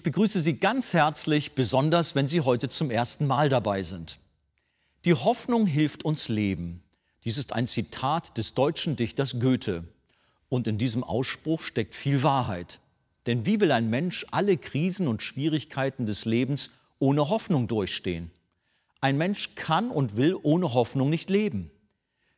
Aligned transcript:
Ich 0.00 0.04
begrüße 0.04 0.40
Sie 0.40 0.56
ganz 0.56 0.94
herzlich, 0.94 1.52
besonders 1.52 2.14
wenn 2.14 2.26
Sie 2.26 2.40
heute 2.40 2.70
zum 2.70 2.90
ersten 2.90 3.26
Mal 3.26 3.50
dabei 3.50 3.82
sind. 3.82 4.18
Die 5.04 5.12
Hoffnung 5.12 5.66
hilft 5.66 6.06
uns 6.06 6.28
leben. 6.28 6.82
Dies 7.24 7.36
ist 7.36 7.52
ein 7.52 7.66
Zitat 7.66 8.38
des 8.38 8.54
deutschen 8.54 8.96
Dichters 8.96 9.40
Goethe. 9.40 9.84
Und 10.48 10.66
in 10.66 10.78
diesem 10.78 11.04
Ausspruch 11.04 11.60
steckt 11.60 11.94
viel 11.94 12.22
Wahrheit. 12.22 12.80
Denn 13.26 13.44
wie 13.44 13.60
will 13.60 13.72
ein 13.72 13.90
Mensch 13.90 14.24
alle 14.30 14.56
Krisen 14.56 15.06
und 15.06 15.22
Schwierigkeiten 15.22 16.06
des 16.06 16.24
Lebens 16.24 16.70
ohne 16.98 17.28
Hoffnung 17.28 17.68
durchstehen? 17.68 18.30
Ein 19.02 19.18
Mensch 19.18 19.54
kann 19.54 19.90
und 19.90 20.16
will 20.16 20.34
ohne 20.42 20.72
Hoffnung 20.72 21.10
nicht 21.10 21.28
leben. 21.28 21.70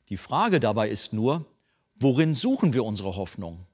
Die 0.09 0.17
Frage 0.17 0.59
dabei 0.59 0.89
ist 0.89 1.12
nur, 1.12 1.47
worin 1.95 2.34
suchen 2.34 2.75
wir 2.75 2.84
unsere 2.84 3.15
Hoffnung? 3.15 3.67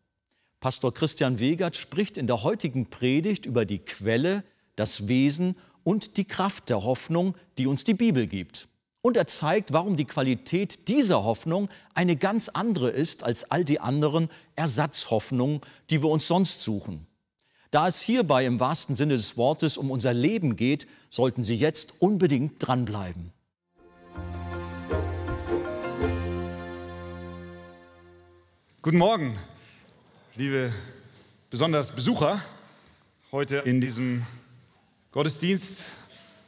Pastor 0.61 0.93
Christian 0.93 1.39
Wegert 1.39 1.77
spricht 1.77 2.17
in 2.17 2.27
der 2.27 2.43
heutigen 2.43 2.91
Predigt 2.91 3.47
über 3.47 3.65
die 3.65 3.79
Quelle, 3.79 4.43
das 4.75 5.07
Wesen 5.07 5.57
und 5.85 6.17
die 6.17 6.25
Kraft 6.25 6.69
der 6.69 6.83
Hoffnung, 6.83 7.37
die 7.59 7.69
uns 7.69 7.85
die 7.85 7.95
Bibel 7.95 8.27
gibt. 8.27 8.67
Und 9.01 9.17
er 9.17 9.29
zeigt, 9.29 9.73
warum 9.73 9.95
die 9.97 10.05
Qualität 10.05 10.89
dieser 10.89 11.23
Hoffnung 11.23 11.69
eine 11.95 12.17
ganz 12.17 12.49
andere 12.49 12.91
ist 12.91 13.23
als 13.23 13.51
all 13.53 13.65
die 13.65 13.79
anderen 13.79 14.29
Ersatzhoffnungen, 14.57 15.61
die 15.91 16.03
wir 16.03 16.11
uns 16.11 16.27
sonst 16.27 16.63
suchen. 16.63 17.07
Da 17.71 17.87
es 17.87 18.01
hierbei 18.01 18.45
im 18.45 18.59
wahrsten 18.59 18.97
Sinne 18.97 19.15
des 19.15 19.37
Wortes 19.37 19.77
um 19.77 19.93
unser 19.93 20.13
Leben 20.13 20.57
geht, 20.57 20.89
sollten 21.09 21.45
Sie 21.45 21.55
jetzt 21.55 22.03
unbedingt 22.03 22.55
dranbleiben. 22.59 23.33
Guten 28.83 28.99
Morgen, 28.99 29.37
liebe 30.39 30.73
besonders 31.51 31.91
Besucher 31.91 32.41
heute 33.33 33.57
in 33.57 33.81
diesem 33.81 34.25
Gottesdienst 35.11 35.81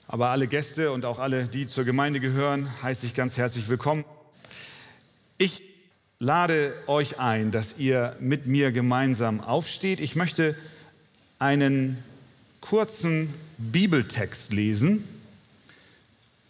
aber 0.07 0.31
alle 0.31 0.47
Gäste 0.47 0.93
und 0.93 1.05
auch 1.05 1.19
alle, 1.19 1.47
die 1.47 1.67
zur 1.67 1.83
Gemeinde 1.83 2.21
gehören, 2.21 2.71
heiße 2.85 3.05
ich 3.05 3.17
ganz 3.17 3.37
herzlich 3.37 3.69
willkommen. 3.69 4.05
Ich 5.39 5.65
lade 6.21 6.73
euch 6.87 7.19
ein, 7.19 7.51
dass 7.51 7.79
ihr 7.79 8.17
mit 8.21 8.47
mir 8.47 8.71
gemeinsam 8.71 9.41
aufsteht. 9.41 9.99
Ich 9.99 10.15
möchte 10.15 10.55
einen 11.41 11.99
kurzen 12.61 13.35
Bibeltext 13.59 14.53
lesen. 14.53 15.03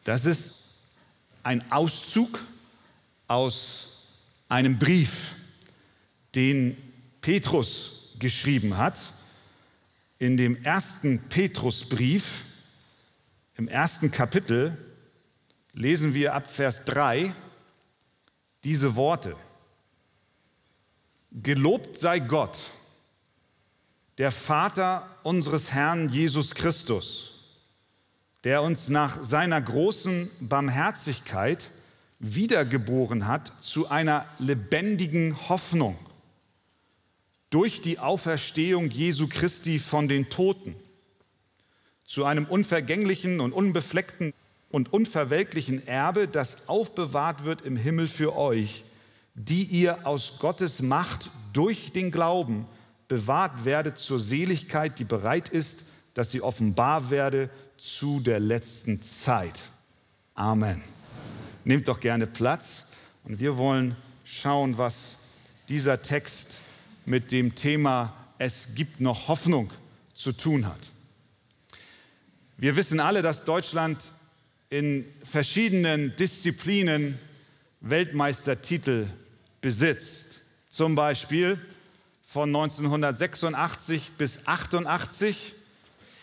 Das 0.05 0.27
ist 0.27 0.57
ein 1.43 1.73
Auszug 1.73 2.39
aus 3.29 4.09
einem 4.51 4.79
Brief, 4.79 5.37
den 6.35 6.77
Petrus 7.21 8.15
geschrieben 8.19 8.77
hat. 8.77 8.99
In 10.19 10.37
dem 10.37 10.57
ersten 10.63 11.19
Petrusbrief 11.29 12.45
im 13.57 13.69
ersten 13.69 14.11
Kapitel 14.11 14.77
lesen 15.73 16.15
wir 16.15 16.35
ab 16.35 16.51
Vers 16.51 16.85
3 16.87 17.35
diese 18.65 18.97
Worte. 18.97 19.37
Gelobt 21.33 21.99
sei 21.99 22.19
Gott, 22.19 22.59
der 24.19 24.31
Vater 24.31 25.07
unseres 25.23 25.73
Herrn 25.73 26.09
Jesus 26.09 26.55
Christus, 26.55 27.45
der 28.45 28.63
uns 28.63 28.89
nach 28.89 29.23
seiner 29.23 29.61
großen 29.61 30.31
Barmherzigkeit 30.41 31.71
wiedergeboren 32.19 33.27
hat 33.27 33.53
zu 33.61 33.89
einer 33.89 34.27
lebendigen 34.39 35.49
Hoffnung 35.49 35.99
durch 37.51 37.83
die 37.83 37.99
Auferstehung 37.99 38.91
Jesu 38.91 39.27
Christi 39.29 39.79
von 39.79 40.09
den 40.09 40.31
Toten 40.31 40.75
zu 42.07 42.25
einem 42.25 42.47
unvergänglichen 42.47 43.41
und 43.41 43.53
unbefleckten 43.53 44.33
und 44.71 44.93
unverwelklichen 44.93 45.87
Erbe, 45.87 46.29
das 46.29 46.69
aufbewahrt 46.69 47.45
wird 47.45 47.63
im 47.63 47.77
Himmel 47.77 48.07
für 48.07 48.37
euch, 48.37 48.85
die 49.35 49.65
ihr 49.65 50.07
aus 50.07 50.39
Gottes 50.39 50.81
Macht 50.81 51.31
durch 51.53 51.93
den 51.93 52.11
Glauben 52.11 52.67
bewahrt 53.09 53.65
werdet 53.65 53.99
zur 53.99 54.21
Seligkeit, 54.21 54.99
die 55.01 55.05
bereit 55.05 55.49
ist, 55.49 55.87
dass 56.15 56.31
sie 56.31 56.43
offenbar 56.43 57.11
werde 57.11 57.51
zu 57.77 58.21
der 58.21 58.39
letzten 58.39 59.03
Zeit. 59.03 59.61
Amen. 60.35 60.83
Nehmt 61.65 61.89
doch 61.89 61.99
gerne 61.99 62.27
Platz 62.27 62.93
und 63.25 63.41
wir 63.41 63.57
wollen 63.57 63.97
schauen, 64.25 64.79
was 64.79 65.19
dieser 65.69 66.03
Text 66.03 66.60
mit 67.07 67.33
dem 67.33 67.55
Thema 67.55 68.15
Es 68.39 68.75
gibt 68.75 69.01
noch 69.01 69.29
Hoffnung 69.29 69.71
zu 70.15 70.33
tun 70.33 70.67
hat. 70.67 70.79
Wir 72.57 72.77
wissen 72.77 73.01
alle, 73.01 73.23
dass 73.23 73.45
Deutschland 73.45 73.99
in 74.69 75.05
verschiedenen 75.25 76.15
Disziplinen 76.17 77.19
Weltmeistertitel 77.81 79.07
besitzt. 79.61 80.43
Zum 80.69 80.95
Beispiel 80.95 81.59
von 82.27 82.49
1986 82.49 84.11
bis 84.19 84.47
88 84.47 85.55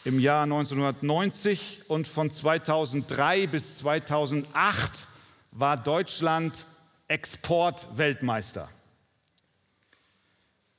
im 0.05 0.19
Jahr 0.19 0.44
1990 0.44 1.81
und 1.89 2.07
von 2.07 2.31
2003 2.31 3.47
bis 3.47 3.79
2008 3.79 5.07
war 5.51 5.75
Deutschland 5.75 6.65
Exportweltmeister. 7.09 8.69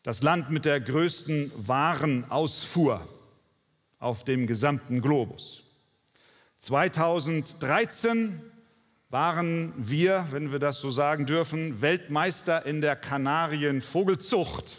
Das 0.08 0.22
Land 0.22 0.48
mit 0.48 0.64
der 0.64 0.80
größten 0.80 1.52
Warenausfuhr 1.54 3.06
auf 3.98 4.24
dem 4.24 4.46
gesamten 4.46 5.02
Globus. 5.02 5.64
2013 6.56 8.40
waren 9.10 9.74
wir, 9.76 10.26
wenn 10.30 10.50
wir 10.50 10.60
das 10.60 10.80
so 10.80 10.90
sagen 10.90 11.26
dürfen, 11.26 11.82
Weltmeister 11.82 12.64
in 12.64 12.80
der 12.80 12.96
Kanarienvogelzucht. 12.96 14.78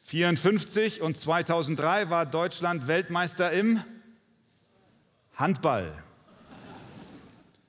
54 0.00 1.00
und 1.00 1.16
2003 1.16 2.10
war 2.10 2.26
Deutschland 2.26 2.88
Weltmeister 2.88 3.52
im 3.52 3.80
Handball. 5.36 5.96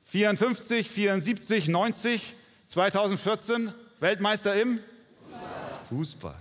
54, 0.05 0.89
74, 0.89 1.67
90, 1.67 2.33
2014 2.65 3.71
Weltmeister 4.03 4.53
im 4.61 4.79
Fußball. 5.87 6.35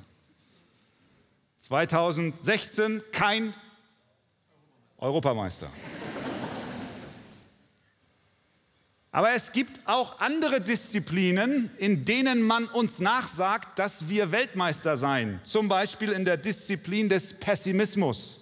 2016 1.60 3.00
kein 3.12 3.54
Europameister. 4.98 5.70
Aber 9.12 9.30
es 9.30 9.52
gibt 9.52 9.86
auch 9.86 10.18
andere 10.18 10.60
Disziplinen, 10.60 11.70
in 11.78 12.04
denen 12.04 12.42
man 12.42 12.64
uns 12.64 12.98
nachsagt, 12.98 13.78
dass 13.78 14.08
wir 14.08 14.32
Weltmeister 14.32 14.96
seien. 14.96 15.38
Zum 15.44 15.68
Beispiel 15.68 16.10
in 16.10 16.24
der 16.24 16.38
Disziplin 16.38 17.08
des 17.08 17.38
Pessimismus. 17.38 18.40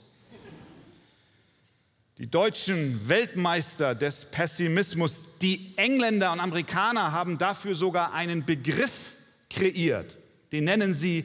Die 2.17 2.31
deutschen 2.31 3.09
Weltmeister 3.09 3.95
des 3.95 4.31
Pessimismus, 4.31 5.39
die 5.39 5.73
Engländer 5.77 6.33
und 6.33 6.41
Amerikaner 6.41 7.13
haben 7.13 7.39
dafür 7.39 7.75
sogar 7.75 8.13
einen 8.13 8.45
Begriff 8.45 9.20
kreiert. 9.51 10.17
Den 10.53 10.65
nennen 10.65 10.95
sie 10.95 11.25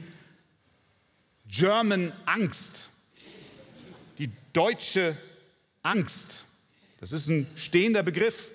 German 1.47 2.11
Angst, 2.25 2.89
die 4.17 4.29
deutsche 4.51 5.15
Angst. 5.83 6.43
Das 6.99 7.11
ist 7.11 7.29
ein 7.29 7.47
stehender 7.55 8.03
Begriff 8.03 8.51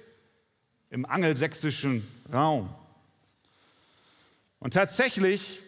im 0.91 1.07
angelsächsischen 1.07 2.07
Raum. 2.33 2.69
Und 4.59 4.75
tatsächlich 4.75 5.61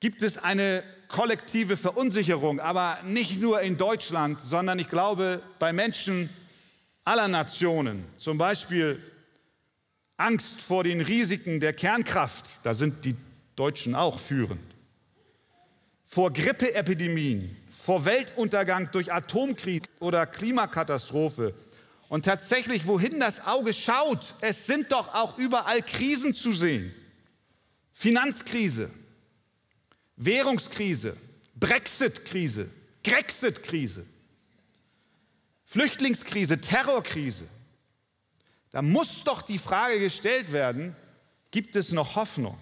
gibt 0.00 0.22
es 0.22 0.38
eine 0.38 0.82
kollektive 1.08 1.76
Verunsicherung, 1.76 2.58
aber 2.58 2.98
nicht 3.04 3.40
nur 3.40 3.60
in 3.60 3.76
Deutschland, 3.76 4.40
sondern 4.40 4.78
ich 4.78 4.88
glaube 4.88 5.42
bei 5.58 5.72
Menschen 5.72 6.30
aller 7.04 7.28
Nationen. 7.28 8.04
Zum 8.16 8.38
Beispiel 8.38 9.00
Angst 10.22 10.60
vor 10.60 10.84
den 10.84 11.00
Risiken 11.00 11.60
der 11.60 11.72
Kernkraft, 11.72 12.46
da 12.62 12.74
sind 12.74 13.04
die 13.04 13.16
Deutschen 13.56 13.94
auch 13.94 14.18
führend 14.18 14.72
vor 16.12 16.30
Grippeepidemien, 16.30 17.56
vor 17.70 18.04
Weltuntergang 18.04 18.90
durch 18.92 19.10
Atomkrieg 19.10 19.88
oder 19.98 20.26
Klimakatastrophe. 20.26 21.54
Und 22.10 22.26
tatsächlich, 22.26 22.86
wohin 22.86 23.18
das 23.18 23.46
Auge 23.46 23.72
schaut, 23.72 24.34
es 24.42 24.66
sind 24.66 24.92
doch 24.92 25.14
auch 25.14 25.38
überall 25.38 25.80
Krisen 25.80 26.34
zu 26.34 26.52
sehen. 26.52 26.94
Finanzkrise, 27.94 28.90
Währungskrise, 30.16 31.16
Brexit-Krise, 31.54 32.68
Grexit-Krise, 33.04 34.04
Flüchtlingskrise, 35.64 36.60
Terrorkrise. 36.60 37.44
Da 38.72 38.80
muss 38.80 39.22
doch 39.24 39.42
die 39.42 39.58
Frage 39.58 40.00
gestellt 40.00 40.50
werden, 40.52 40.96
gibt 41.50 41.76
es 41.76 41.92
noch 41.92 42.16
Hoffnung? 42.16 42.58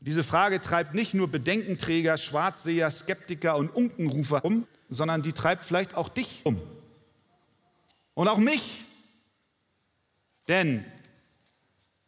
Diese 0.00 0.24
Frage 0.24 0.60
treibt 0.60 0.94
nicht 0.94 1.14
nur 1.14 1.28
Bedenkenträger, 1.28 2.16
Schwarzseher, 2.16 2.90
Skeptiker 2.90 3.56
und 3.56 3.68
Unkenrufer 3.68 4.44
um, 4.44 4.66
sondern 4.88 5.22
die 5.22 5.32
treibt 5.32 5.64
vielleicht 5.64 5.94
auch 5.94 6.08
dich 6.08 6.40
um. 6.44 6.60
Und 8.14 8.28
auch 8.28 8.38
mich. 8.38 8.82
Denn 10.48 10.84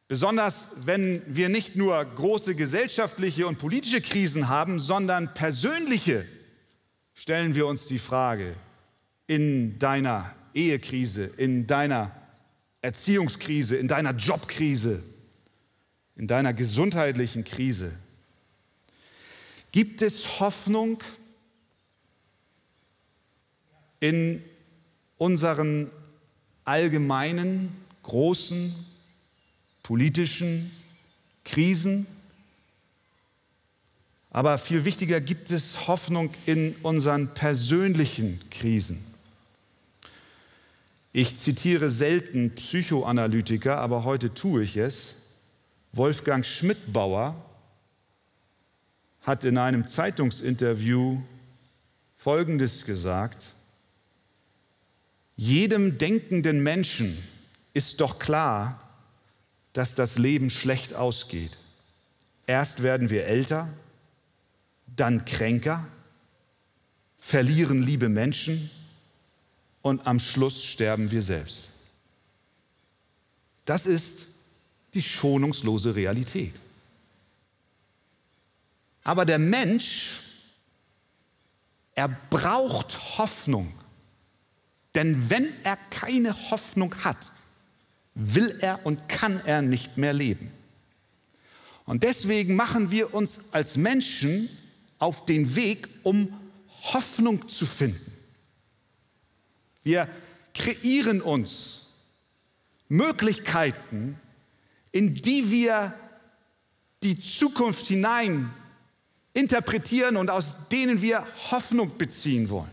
besonders 0.08 0.86
wenn 0.86 1.22
wir 1.26 1.48
nicht 1.50 1.76
nur 1.76 2.02
große 2.04 2.56
gesellschaftliche 2.56 3.46
und 3.46 3.58
politische 3.58 4.00
Krisen 4.00 4.48
haben, 4.48 4.80
sondern 4.80 5.34
persönliche, 5.34 6.26
stellen 7.12 7.54
wir 7.54 7.66
uns 7.66 7.86
die 7.86 8.00
Frage 8.00 8.54
in 9.26 9.78
deiner 9.78 10.34
Ehekrise, 10.52 11.24
in 11.36 11.66
deiner 11.66 12.23
Erziehungskrise, 12.84 13.76
in 13.76 13.88
deiner 13.88 14.12
Jobkrise, 14.14 15.02
in 16.16 16.26
deiner 16.26 16.52
gesundheitlichen 16.52 17.42
Krise. 17.42 17.92
Gibt 19.72 20.02
es 20.02 20.38
Hoffnung 20.38 21.02
in 24.00 24.44
unseren 25.16 25.90
allgemeinen, 26.66 27.74
großen, 28.02 28.74
politischen 29.82 30.70
Krisen? 31.42 32.06
Aber 34.28 34.58
viel 34.58 34.84
wichtiger 34.84 35.22
gibt 35.22 35.50
es 35.50 35.88
Hoffnung 35.88 36.34
in 36.44 36.76
unseren 36.82 37.32
persönlichen 37.32 38.40
Krisen. 38.50 39.13
Ich 41.16 41.36
zitiere 41.36 41.90
selten 41.90 42.56
Psychoanalytiker, 42.56 43.78
aber 43.78 44.02
heute 44.02 44.34
tue 44.34 44.64
ich 44.64 44.76
es. 44.76 45.14
Wolfgang 45.92 46.44
Schmidtbauer 46.44 47.36
hat 49.22 49.44
in 49.44 49.56
einem 49.56 49.86
Zeitungsinterview 49.86 51.20
Folgendes 52.16 52.84
gesagt. 52.84 53.52
Jedem 55.36 55.98
denkenden 55.98 56.64
Menschen 56.64 57.16
ist 57.74 58.00
doch 58.00 58.18
klar, 58.18 58.82
dass 59.72 59.94
das 59.94 60.18
Leben 60.18 60.50
schlecht 60.50 60.94
ausgeht. 60.94 61.56
Erst 62.48 62.82
werden 62.82 63.08
wir 63.08 63.26
älter, 63.26 63.72
dann 64.96 65.24
kränker, 65.24 65.86
verlieren 67.20 67.84
liebe 67.84 68.08
Menschen 68.08 68.68
und 69.84 70.06
am 70.06 70.18
Schluss 70.18 70.64
sterben 70.64 71.10
wir 71.10 71.22
selbst. 71.22 71.68
Das 73.66 73.84
ist 73.84 74.26
die 74.94 75.02
schonungslose 75.02 75.94
Realität. 75.94 76.54
Aber 79.02 79.26
der 79.26 79.38
Mensch, 79.38 80.20
er 81.94 82.08
braucht 82.08 83.18
Hoffnung. 83.18 83.70
Denn 84.94 85.28
wenn 85.28 85.52
er 85.64 85.76
keine 85.90 86.50
Hoffnung 86.50 86.94
hat, 87.04 87.30
will 88.14 88.56
er 88.62 88.86
und 88.86 89.06
kann 89.06 89.38
er 89.44 89.60
nicht 89.60 89.98
mehr 89.98 90.14
leben. 90.14 90.50
Und 91.84 92.04
deswegen 92.04 92.56
machen 92.56 92.90
wir 92.90 93.12
uns 93.12 93.52
als 93.52 93.76
Menschen 93.76 94.48
auf 94.98 95.26
den 95.26 95.54
Weg, 95.56 95.90
um 96.04 96.32
Hoffnung 96.84 97.46
zu 97.50 97.66
finden. 97.66 98.13
Wir 99.84 100.08
kreieren 100.54 101.20
uns 101.20 101.86
Möglichkeiten, 102.88 104.18
in 104.92 105.14
die 105.14 105.50
wir 105.50 105.94
die 107.02 107.20
Zukunft 107.20 107.86
hinein 107.86 108.52
interpretieren 109.34 110.16
und 110.16 110.30
aus 110.30 110.68
denen 110.68 111.02
wir 111.02 111.26
Hoffnung 111.50 111.98
beziehen 111.98 112.48
wollen. 112.48 112.70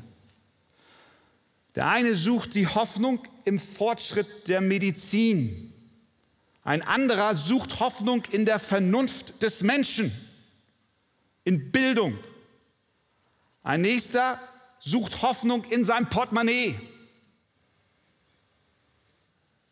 Der 1.75 1.87
eine 1.87 2.15
sucht 2.15 2.55
die 2.55 2.67
Hoffnung 2.67 3.19
im 3.45 3.59
Fortschritt 3.59 4.47
der 4.47 4.61
Medizin. 4.61 5.73
Ein 6.63 6.81
anderer 6.83 7.35
sucht 7.35 7.79
Hoffnung 7.79 8.23
in 8.31 8.45
der 8.45 8.59
Vernunft 8.59 9.41
des 9.41 9.61
Menschen, 9.61 10.11
in 11.43 11.71
Bildung. 11.71 12.17
Ein 13.63 13.81
nächster 13.81 14.39
sucht 14.79 15.21
Hoffnung 15.21 15.63
in 15.65 15.83
seinem 15.83 16.07
Portemonnaie. 16.07 16.75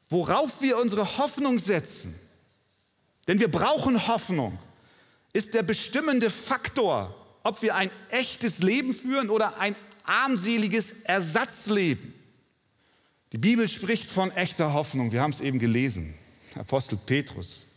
Worauf 0.09 0.61
wir 0.61 0.77
unsere 0.77 1.17
Hoffnung 1.17 1.59
setzen, 1.59 2.19
denn 3.27 3.39
wir 3.39 3.49
brauchen 3.49 4.07
Hoffnung, 4.07 4.57
ist 5.33 5.53
der 5.53 5.63
bestimmende 5.63 6.29
Faktor, 6.29 7.15
ob 7.43 7.61
wir 7.61 7.75
ein 7.75 7.91
echtes 8.09 8.59
Leben 8.59 8.93
führen 8.93 9.29
oder 9.29 9.59
ein 9.59 9.75
armseliges 10.03 11.03
Ersatzleben. 11.03 12.13
Die 13.31 13.37
Bibel 13.37 13.69
spricht 13.69 14.09
von 14.09 14.31
echter 14.31 14.73
Hoffnung. 14.73 15.11
Wir 15.11 15.21
haben 15.21 15.31
es 15.31 15.39
eben 15.39 15.59
gelesen. 15.59 16.15
Apostel 16.55 16.97
Petrus. 16.97 17.67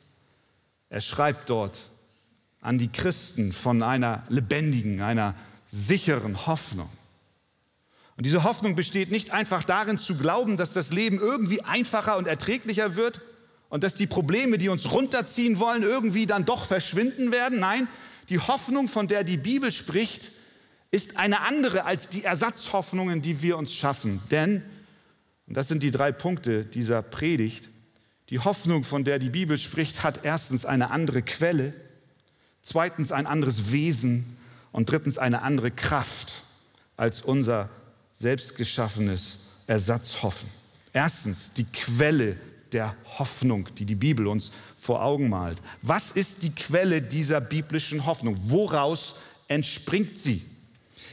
Er 0.88 1.02
schreibt 1.02 1.50
dort 1.50 1.90
an 2.62 2.78
die 2.78 2.88
Christen 2.88 3.52
von 3.52 3.82
einer 3.82 4.25
lebendigen, 4.31 5.02
einer 5.02 5.35
sicheren 5.67 6.46
Hoffnung. 6.46 6.88
Und 8.22 8.26
diese 8.26 8.44
Hoffnung 8.44 8.76
besteht 8.76 9.10
nicht 9.10 9.32
einfach 9.32 9.64
darin 9.64 9.98
zu 9.98 10.16
glauben, 10.16 10.56
dass 10.56 10.72
das 10.72 10.92
Leben 10.92 11.19
irgendwie 11.19 11.62
einfacher 11.62 12.16
und 12.16 12.28
erträglicher 12.28 12.94
wird 12.94 13.20
und 13.69 13.82
dass 13.82 13.96
die 13.96 14.06
Probleme, 14.06 14.58
die 14.58 14.69
uns 14.69 14.92
runterziehen 14.92 15.58
wollen, 15.58 15.82
irgendwie 15.82 16.24
dann 16.26 16.44
doch 16.44 16.64
verschwinden 16.64 17.32
werden. 17.32 17.58
Nein, 17.58 17.88
die 18.28 18.38
Hoffnung, 18.38 18.86
von 18.86 19.08
der 19.08 19.24
die 19.24 19.38
Bibel 19.38 19.72
spricht, 19.72 20.30
ist 20.92 21.19
eine 21.19 21.40
andere 21.40 21.85
als 21.85 22.11
die 22.11 22.23
Ersatzhoffnungen, 22.23 23.23
die 23.23 23.42
wir 23.42 23.58
uns 23.58 23.75
schaffen. 23.75 24.23
Denn, 24.30 24.62
und 25.49 25.56
das 25.56 25.66
sind 25.66 25.82
die 25.82 25.90
drei 25.90 26.12
Punkte 26.12 26.64
dieser 26.64 27.02
Predigt, 27.02 27.70
die 28.30 28.38
Hoffnung, 28.38 28.85
von 28.85 29.02
der 29.02 29.18
die 29.18 29.30
Bibel 29.30 29.58
spricht, 29.58 30.04
hat 30.04 30.20
erstens 30.23 30.64
eine 30.64 30.92
andere 30.92 31.23
Quelle, 31.23 31.75
zweitens 32.62 33.11
ein 33.11 33.26
anderes 33.26 33.73
Wesen 33.73 34.38
und 34.70 34.88
drittens 34.88 35.18
eine 35.18 35.42
andere 35.42 35.73
Kraft 35.73 36.42
als 36.97 37.20
unser 37.20 37.68
selbstgeschaffenes 38.12 39.38
Ersatzhoffen. 39.66 40.49
Erstens 40.92 41.54
die 41.54 41.64
Quelle 41.64 42.37
der 42.73 42.95
Hoffnung, 43.19 43.69
die 43.76 43.85
die 43.85 43.95
Bibel 43.95 44.26
uns 44.26 44.50
vor 44.78 45.04
Augen 45.04 45.28
malt. 45.28 45.59
Was 45.83 46.11
ist 46.11 46.42
die 46.42 46.54
Quelle 46.54 47.02
dieser 47.02 47.40
biblischen 47.40 48.07
Hoffnung? 48.07 48.37
Woraus 48.42 49.16
entspringt 49.49 50.19
sie? 50.19 50.42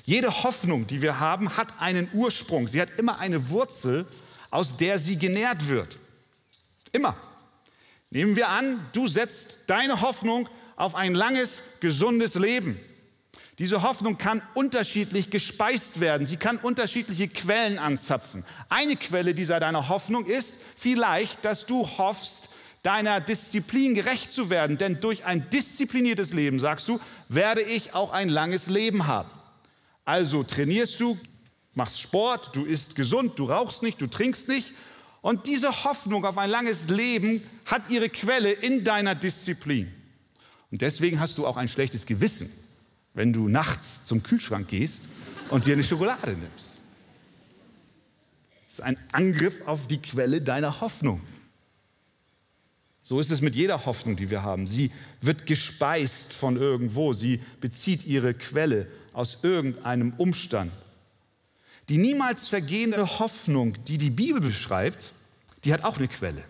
Jede 0.06 0.44
Hoffnung, 0.44 0.88
die 0.88 1.01
wir 1.01 1.20
haben, 1.20 1.56
hat 1.56 1.79
einen 1.79 2.10
Ursprung. 2.13 2.68
Sie 2.68 2.82
hat 2.82 2.89
immer 2.98 3.20
eine 3.20 3.50
Wurzel, 3.50 4.06
aus 4.50 4.77
der 4.77 4.98
sie 4.98 5.18
genährt 5.18 5.68
wird. 5.68 6.00
Immer. 6.91 7.15
Nehmen 8.10 8.36
wir 8.36 8.50
an, 8.50 8.88
du 8.94 9.06
setzt 9.06 9.60
deine 9.68 10.01
Hoffnung 10.01 10.50
auf 10.75 10.96
ein 10.96 11.13
langes, 11.13 11.62
gesundes 11.79 12.36
Leben. 12.36 12.79
Diese 13.60 13.82
Hoffnung 13.82 14.18
kann 14.18 14.42
unterschiedlich 14.54 15.30
gespeist 15.30 16.00
werden. 16.00 16.25
Sie 16.25 16.38
kann 16.38 16.58
unterschiedliche 16.58 17.28
Quellen 17.28 17.78
anzapfen. 17.78 18.46
Eine 18.70 18.96
Quelle 18.96 19.34
dieser 19.34 19.60
deiner 19.60 19.89
Hoffnung 19.89 20.25
ist 20.25 20.63
vielleicht, 20.78 21.44
dass 21.44 21.66
du 21.66 21.86
hoffst, 21.98 22.50
deiner 22.84 23.20
Disziplin 23.20 23.96
gerecht 23.96 24.32
zu 24.32 24.50
werden. 24.50 24.78
Denn 24.78 25.01
durch 25.01 25.25
ein 25.25 25.50
diszipliniertes 25.50 26.32
Leben, 26.34 26.62
sagst 26.62 26.88
du, 26.88 27.01
werde 27.28 27.62
ich 27.62 27.94
auch 27.94 28.12
ein 28.12 28.30
langes 28.30 28.68
Leben 28.68 29.08
haben. 29.08 29.30
Also 30.06 30.44
trainierst 30.44 31.01
du, 31.01 31.18
machst 31.74 32.00
Sport, 32.00 32.56
du 32.56 32.63
isst 32.63 32.96
gesund, 32.96 33.38
du 33.38 33.44
rauchst 33.44 33.84
nicht, 33.84 34.00
du 34.00 34.08
trinkst 34.08 34.48
nicht. 34.48 34.72
Und 35.20 35.48
diese 35.48 35.84
Hoffnung 35.84 36.24
auf 36.24 36.38
ein 36.38 36.50
langes 36.50 36.89
Leben 36.89 37.44
hat 37.66 37.89
ihre 37.89 38.08
Quelle 38.08 38.51
in 38.51 38.86
deiner 38.86 39.16
Disziplin. 39.16 39.94
Und 40.72 40.82
deswegen 40.82 41.20
hast 41.20 41.38
du 41.38 41.46
auch 41.46 41.58
ein 41.58 41.68
schlechtes 41.68 42.06
Gewissen 42.06 42.68
wenn 43.13 43.34
du 43.34 43.48
nachts 43.48 44.06
zum 44.06 44.24
Kühlschrank 44.24 44.68
gehst 44.68 45.06
und 45.50 45.66
dir 45.66 45.74
eine 45.74 45.84
Schokolade 45.84 46.32
nimmst. 46.32 46.80
Das 48.66 48.74
ist 48.74 48.82
ein 48.82 48.98
Angriff 49.12 49.62
auf 49.66 49.88
die 49.88 50.01
Quelle 50.01 50.42
deiner 50.42 50.82
Hoffnung. 50.82 51.22
So 53.10 53.20
ist 53.20 53.32
es 53.32 53.42
mit 53.42 53.56
jeder 53.56 53.88
Hoffnung, 53.88 54.16
die 54.16 54.30
wir 54.30 54.44
haben. 54.44 54.68
Sie 54.68 54.92
wird 55.22 55.48
gespeist 55.48 56.32
von 56.32 56.58
irgendwo. 56.58 57.13
Sie 57.13 57.42
bezieht 57.60 58.06
ihre 58.06 58.36
Quelle 58.36 58.86
aus 59.13 59.39
irgendeinem 59.42 60.13
Umstand. 60.13 60.72
Die 61.89 61.98
niemals 61.98 62.48
vergehende 62.48 63.18
Hoffnung, 63.18 63.74
die 63.86 63.98
die 63.98 64.12
Bibel 64.12 64.42
beschreibt, 64.42 65.13
die 65.66 65.74
hat 65.74 65.84
auch 65.84 65.98
eine 65.98 66.08
Quelle. 66.08 66.44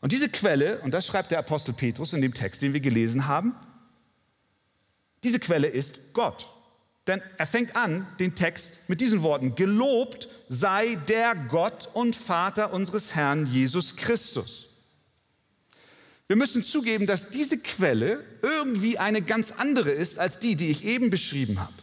Und 0.00 0.12
diese 0.12 0.28
Quelle, 0.28 0.78
und 0.82 0.94
das 0.94 1.06
schreibt 1.06 1.32
der 1.32 1.40
Apostel 1.40 1.72
Petrus 1.72 2.12
in 2.12 2.20
dem 2.20 2.32
Text, 2.32 2.62
den 2.62 2.72
wir 2.72 2.80
gelesen 2.80 3.26
haben, 3.26 3.56
diese 5.26 5.40
Quelle 5.40 5.66
ist 5.66 6.12
Gott. 6.12 6.46
Denn 7.08 7.20
er 7.36 7.48
fängt 7.48 7.74
an, 7.74 8.06
den 8.20 8.36
Text 8.36 8.88
mit 8.88 9.00
diesen 9.00 9.22
Worten, 9.22 9.56
gelobt 9.56 10.28
sei 10.48 10.96
der 11.08 11.34
Gott 11.34 11.88
und 11.94 12.14
Vater 12.14 12.72
unseres 12.72 13.16
Herrn 13.16 13.44
Jesus 13.44 13.96
Christus. 13.96 14.68
Wir 16.28 16.36
müssen 16.36 16.62
zugeben, 16.62 17.08
dass 17.08 17.30
diese 17.30 17.58
Quelle 17.58 18.22
irgendwie 18.40 18.98
eine 18.98 19.20
ganz 19.20 19.50
andere 19.50 19.90
ist 19.90 20.20
als 20.20 20.38
die, 20.38 20.54
die 20.54 20.70
ich 20.70 20.84
eben 20.84 21.10
beschrieben 21.10 21.58
habe. 21.58 21.74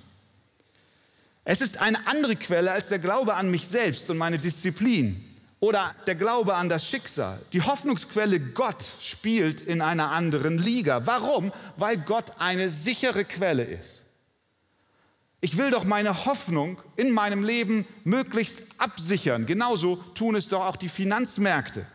Es 1.43 1.59
ist 1.59 1.81
eine 1.81 2.07
andere 2.07 2.37
Quelle 2.37 2.71
als 2.71 2.87
der 2.87 2.99
Glaube 2.99 3.33
an 3.35 3.51
mich 3.51 3.67
selbst 3.67 4.09
und 4.09 4.17
meine 4.17 4.39
Disziplin 4.39 5.21
oder 5.63 5.95
der 6.07 6.15
Glaube 6.15 6.55
an 6.55 6.67
das 6.67 6.85
Schicksal. 6.85 7.39
Die 7.53 7.61
Hoffnungsquelle 7.61 8.37
Gott 8.37 8.83
spielt 9.01 9.61
in 9.61 9.79
einer 9.79 10.11
anderen 10.11 10.57
Liga. 10.57 11.07
Warum? 11.07 11.53
Weil 11.77 11.95
Gott 11.95 12.33
eine 12.37 12.69
sichere 12.69 13.23
Quelle 13.23 13.63
ist. 13.63 14.03
Ich 15.39 15.55
will 15.55 15.71
doch 15.71 15.85
meine 15.85 16.25
Hoffnung 16.25 16.77
in 16.97 17.11
meinem 17.11 17.45
Leben 17.45 17.87
möglichst 18.03 18.59
absichern. 18.77 19.45
Genauso 19.45 19.95
tun 20.15 20.35
es 20.35 20.49
doch 20.49 20.65
auch 20.65 20.75
die 20.75 20.89
Finanzmärkte. 20.89 21.85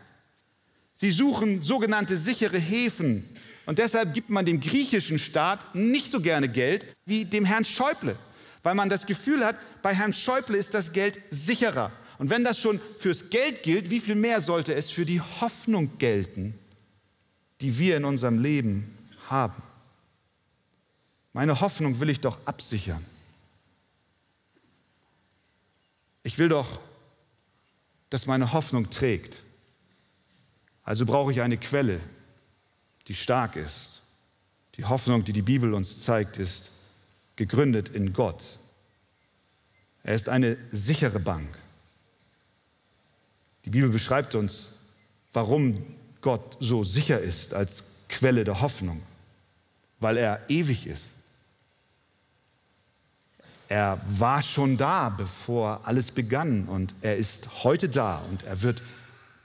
Sie 0.95 1.11
suchen 1.11 1.61
sogenannte 1.61 2.17
sichere 2.17 2.57
Häfen. 2.57 3.23
Und 3.67 3.77
deshalb 3.77 4.15
gibt 4.15 4.31
man 4.31 4.45
dem 4.47 4.61
griechischen 4.61 5.19
Staat 5.19 5.75
nicht 5.75 6.11
so 6.11 6.21
gerne 6.21 6.49
Geld 6.49 6.87
wie 7.05 7.23
dem 7.23 7.45
Herrn 7.45 7.65
Schäuble, 7.65 8.15
weil 8.63 8.73
man 8.73 8.89
das 8.89 9.05
Gefühl 9.05 9.45
hat, 9.45 9.57
bei 9.83 9.93
Herrn 9.93 10.15
Schäuble 10.15 10.57
ist 10.57 10.73
das 10.73 10.91
Geld 10.91 11.19
sicherer. 11.29 11.91
Und 12.19 12.29
wenn 12.29 12.43
das 12.43 12.59
schon 12.59 12.79
fürs 12.99 13.29
Geld 13.29 13.63
gilt, 13.63 13.89
wie 13.89 14.01
viel 14.01 14.15
mehr 14.15 14.41
sollte 14.41 14.75
es 14.75 14.91
für 14.91 15.05
die 15.05 15.21
Hoffnung 15.21 15.97
gelten, 15.97 16.53
die 17.61 17.77
wir 17.77 17.95
in 17.97 18.03
unserem 18.03 18.39
Leben 18.39 18.95
haben? 19.27 19.63
Meine 21.31 21.61
Hoffnung 21.61 21.99
will 22.01 22.09
ich 22.09 22.19
doch 22.19 22.45
absichern. 22.45 23.03
Ich 26.23 26.37
will 26.37 26.49
doch, 26.49 26.81
dass 28.09 28.25
meine 28.25 28.51
Hoffnung 28.51 28.89
trägt. 28.89 29.41
Also 30.83 31.05
brauche 31.05 31.31
ich 31.31 31.41
eine 31.41 31.57
Quelle, 31.57 32.01
die 33.07 33.15
stark 33.15 33.55
ist. 33.55 34.01
Die 34.75 34.83
Hoffnung, 34.83 35.23
die 35.23 35.33
die 35.33 35.41
Bibel 35.41 35.73
uns 35.73 36.03
zeigt, 36.03 36.37
ist 36.37 36.71
gegründet 37.37 37.87
in 37.89 38.11
Gott. 38.11 38.43
Er 40.03 40.15
ist 40.15 40.27
eine 40.27 40.57
sichere 40.71 41.19
Bank. 41.19 41.58
Die 43.65 43.69
Bibel 43.69 43.89
beschreibt 43.89 44.35
uns, 44.35 44.75
warum 45.33 45.83
Gott 46.21 46.57
so 46.59 46.83
sicher 46.83 47.19
ist 47.19 47.53
als 47.53 48.05
Quelle 48.09 48.43
der 48.43 48.61
Hoffnung, 48.61 49.01
weil 49.99 50.17
er 50.17 50.41
ewig 50.49 50.87
ist. 50.87 51.03
Er 53.67 54.01
war 54.07 54.41
schon 54.41 54.77
da, 54.77 55.09
bevor 55.09 55.81
alles 55.85 56.11
begann 56.11 56.65
und 56.65 56.95
er 57.01 57.17
ist 57.17 57.63
heute 57.63 57.87
da 57.87 58.23
und 58.29 58.43
er 58.47 58.63
wird 58.63 58.81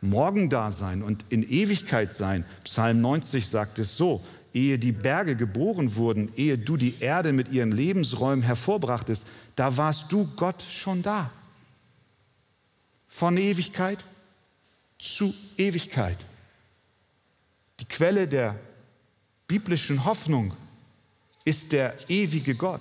morgen 0.00 0.48
da 0.48 0.70
sein 0.70 1.02
und 1.02 1.26
in 1.28 1.48
Ewigkeit 1.48 2.14
sein. 2.14 2.46
Psalm 2.64 3.02
90 3.02 3.46
sagt 3.46 3.78
es 3.78 3.96
so, 3.96 4.24
ehe 4.54 4.78
die 4.78 4.92
Berge 4.92 5.36
geboren 5.36 5.96
wurden, 5.96 6.32
ehe 6.36 6.56
du 6.56 6.76
die 6.76 6.94
Erde 7.00 7.32
mit 7.32 7.50
ihren 7.52 7.72
Lebensräumen 7.72 8.42
hervorbrachtest, 8.42 9.26
da 9.56 9.76
warst 9.76 10.10
du 10.10 10.26
Gott 10.36 10.62
schon 10.62 11.02
da. 11.02 11.30
Von 13.14 13.36
Ewigkeit 13.36 14.04
zu 14.98 15.32
Ewigkeit. 15.56 16.18
Die 17.78 17.84
Quelle 17.84 18.26
der 18.26 18.58
biblischen 19.46 20.04
Hoffnung 20.04 20.52
ist 21.44 21.70
der 21.70 21.94
ewige 22.08 22.56
Gott. 22.56 22.80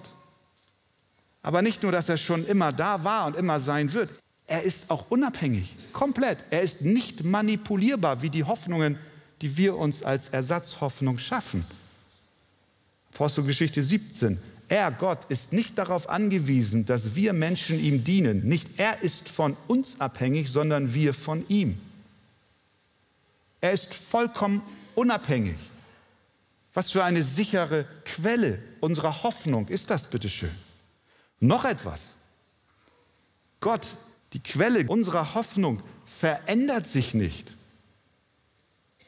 Aber 1.44 1.62
nicht 1.62 1.84
nur, 1.84 1.92
dass 1.92 2.10
er 2.10 2.18
schon 2.18 2.48
immer 2.48 2.74
da 2.74 3.04
war 3.04 3.28
und 3.28 3.36
immer 3.36 3.60
sein 3.60 3.94
wird, 3.94 4.10
er 4.48 4.64
ist 4.64 4.90
auch 4.90 5.12
unabhängig, 5.12 5.76
komplett. 5.94 6.40
Er 6.50 6.64
ist 6.64 6.82
nicht 6.82 7.24
manipulierbar 7.24 8.24
wie 8.24 8.32
die 8.32 8.44
Hoffnungen, 8.44 8.98
die 9.40 9.56
wir 9.56 9.78
uns 9.78 10.02
als 10.02 10.30
Ersatzhoffnung 10.30 11.20
schaffen. 11.20 11.64
Apostelgeschichte 13.14 13.84
17. 13.84 14.42
Er, 14.70 14.92
Gott, 14.92 15.26
ist 15.30 15.54
nicht 15.54 15.78
darauf 15.78 16.10
angewiesen, 16.10 16.86
dass 16.86 17.16
wir 17.16 17.34
Menschen 17.34 17.80
ihm 17.80 18.04
dienen. 18.04 18.48
Nicht 18.48 18.80
er 18.80 19.02
ist 19.02 19.30
von 19.30 19.58
uns 19.68 20.02
abhängig, 20.02 20.50
sondern 20.50 20.94
wir 20.94 21.14
von 21.14 21.46
ihm. 21.48 21.78
Er 23.62 23.72
ist 23.72 23.94
vollkommen 23.94 24.62
unabhängig. 24.96 25.58
Was 26.74 26.92
für 26.92 27.04
eine 27.04 27.24
sichere 27.24 27.86
Quelle 28.04 28.60
unserer 28.80 29.24
Hoffnung 29.24 29.68
ist 29.68 29.90
das, 29.90 30.08
bitteschön. 30.10 30.52
Noch 31.40 31.66
etwas. 31.66 32.08
Gott, 33.60 33.88
die 34.34 34.42
Quelle 34.42 34.88
unserer 34.88 35.36
Hoffnung, 35.36 35.84
verändert 36.06 36.88
sich 36.88 37.14
nicht. 37.14 37.56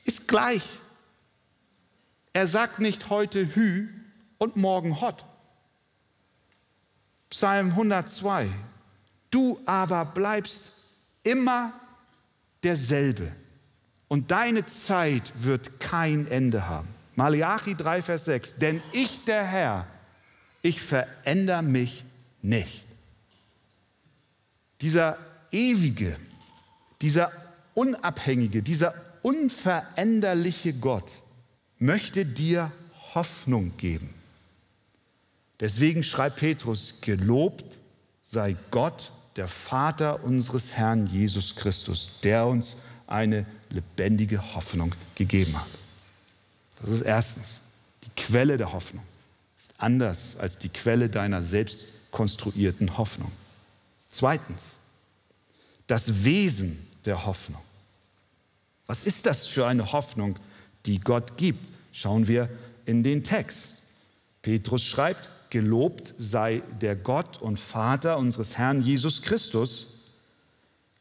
Ist 0.03 0.27
gleich. 0.27 0.63
Er 2.33 2.45
sagt 2.45 2.79
nicht 2.79 3.09
heute 3.09 3.55
Hü 3.55 3.87
und 4.37 4.55
morgen 4.55 5.01
Hot. 5.01 5.25
Psalm 7.35 7.71
102. 7.71 8.47
Du 9.29 9.59
aber 9.65 10.05
bleibst 10.05 10.71
immer 11.21 11.73
derselbe 12.63 13.29
und 14.07 14.31
deine 14.31 14.65
Zeit 14.65 15.33
wird 15.35 15.81
kein 15.81 16.27
Ende 16.27 16.69
haben. 16.69 16.87
Malachi 17.15 17.75
3, 17.75 18.03
Vers 18.03 18.23
6. 18.23 18.55
Denn 18.55 18.81
ich, 18.93 19.25
der 19.25 19.43
Herr, 19.43 19.85
ich 20.61 20.81
verändere 20.81 21.61
mich 21.61 22.05
nicht. 22.41 22.85
Dieser 24.79 25.17
ewige, 25.51 26.15
dieser 27.01 27.33
unabhängige, 27.73 28.63
dieser 28.63 28.93
unveränderliche 29.23 30.71
Gott 30.71 31.11
möchte 31.79 32.25
dir 32.25 32.71
Hoffnung 33.13 33.75
geben. 33.75 34.13
Deswegen 35.59 36.03
schreibt 36.03 36.37
Petrus, 36.37 36.95
gelobt 37.01 37.79
sei 38.21 38.55
Gott, 38.71 39.11
der 39.35 39.47
Vater 39.47 40.23
unseres 40.23 40.73
Herrn 40.73 41.07
Jesus 41.07 41.55
Christus, 41.55 42.19
der 42.23 42.45
uns 42.47 42.77
eine 43.07 43.45
lebendige 43.69 44.55
Hoffnung 44.55 44.95
gegeben 45.15 45.59
hat. 45.59 45.67
Das 46.81 46.89
ist 46.89 47.01
erstens 47.01 47.59
die 48.03 48.21
Quelle 48.21 48.57
der 48.57 48.71
Hoffnung. 48.71 49.03
Ist 49.57 49.73
anders 49.77 50.37
als 50.37 50.57
die 50.57 50.69
Quelle 50.69 51.09
deiner 51.09 51.43
selbst 51.43 52.11
konstruierten 52.11 52.97
Hoffnung. 52.97 53.31
Zweitens, 54.09 54.61
das 55.87 56.23
Wesen 56.23 56.87
der 57.05 57.25
Hoffnung. 57.25 57.61
Was 58.87 59.03
ist 59.03 59.25
das 59.25 59.47
für 59.47 59.67
eine 59.67 59.91
Hoffnung, 59.91 60.37
die 60.85 60.99
Gott 60.99 61.37
gibt? 61.37 61.71
Schauen 61.91 62.27
wir 62.27 62.49
in 62.85 63.03
den 63.03 63.23
Text. 63.23 63.77
Petrus 64.41 64.83
schreibt, 64.83 65.29
gelobt 65.55 66.13
sei 66.17 66.61
der 66.81 66.97
Gott 66.97 67.41
und 67.41 67.57
Vater 67.57 68.17
unseres 68.17 68.57
Herrn 68.57 68.81
Jesus 68.81 69.21
Christus, 69.21 69.87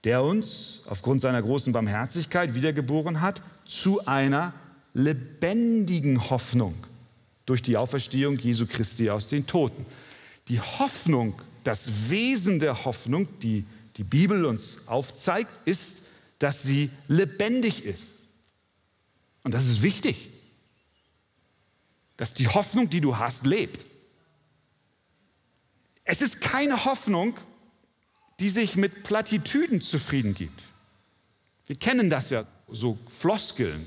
der 0.05 0.23
uns 0.23 0.83
aufgrund 0.87 1.23
seiner 1.23 1.43
großen 1.43 1.73
Barmherzigkeit 1.73 2.55
wiedergeboren 2.55 3.21
hat 3.21 3.43
zu 3.67 4.07
einer 4.07 4.53
lebendigen 4.93 6.31
Hoffnung 6.31 6.75
durch 7.47 7.63
die 7.63 7.77
Auferstehung 7.77 8.39
Jesu 8.39 8.67
Christi 8.67 9.11
aus 9.11 9.29
den 9.29 9.45
Toten. 9.45 9.85
Die 10.47 10.61
Hoffnung, 10.61 11.35
das 11.65 12.09
Wesen 12.09 12.61
der 12.61 12.85
Hoffnung, 12.85 13.27
die 13.41 13.65
die 13.97 14.05
Bibel 14.05 14.45
uns 14.45 14.87
aufzeigt, 14.87 15.51
ist, 15.65 16.11
dass 16.39 16.63
sie 16.63 16.91
lebendig 17.09 17.85
ist. 17.85 18.05
Und 19.43 19.53
das 19.53 19.67
ist 19.67 19.83
wichtig, 19.83 20.31
dass 22.17 22.35
die 22.35 22.47
Hoffnung, 22.47 22.89
die 22.89 23.01
du 23.01 23.19
hast, 23.19 23.47
lebt. 23.47 23.87
Es 26.05 26.21
ist 26.21 26.41
keine 26.41 26.85
Hoffnung, 26.85 27.37
die 28.41 28.51
sich 28.51 28.77
mit 28.77 29.03
Plattitüden 29.05 29.81
zufrieden 29.81 30.35
gibt. 30.35 30.65
Wir 31.67 31.77
kennen 31.77 32.11
das 32.11 32.31
ja, 32.31 32.45
so 32.69 32.99
Floskeln, 33.09 33.87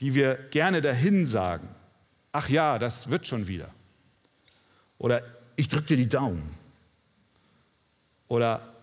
die 0.00 0.14
wir 0.14 0.34
gerne 0.50 0.80
dahin 0.80 1.26
sagen. 1.26 1.68
Ach 2.32 2.48
ja, 2.48 2.78
das 2.78 3.10
wird 3.10 3.26
schon 3.26 3.46
wieder. 3.46 3.70
Oder 4.98 5.22
ich 5.56 5.68
drücke 5.68 5.88
dir 5.88 5.96
die 5.96 6.08
Daumen. 6.08 6.50
Oder 8.28 8.74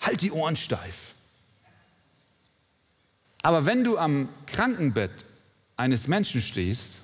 halt 0.00 0.20
die 0.20 0.30
Ohren 0.30 0.56
steif. 0.56 1.14
Aber 3.42 3.64
wenn 3.64 3.84
du 3.84 3.96
am 3.96 4.28
Krankenbett 4.46 5.24
eines 5.76 6.08
Menschen 6.08 6.42
stehst, 6.42 6.94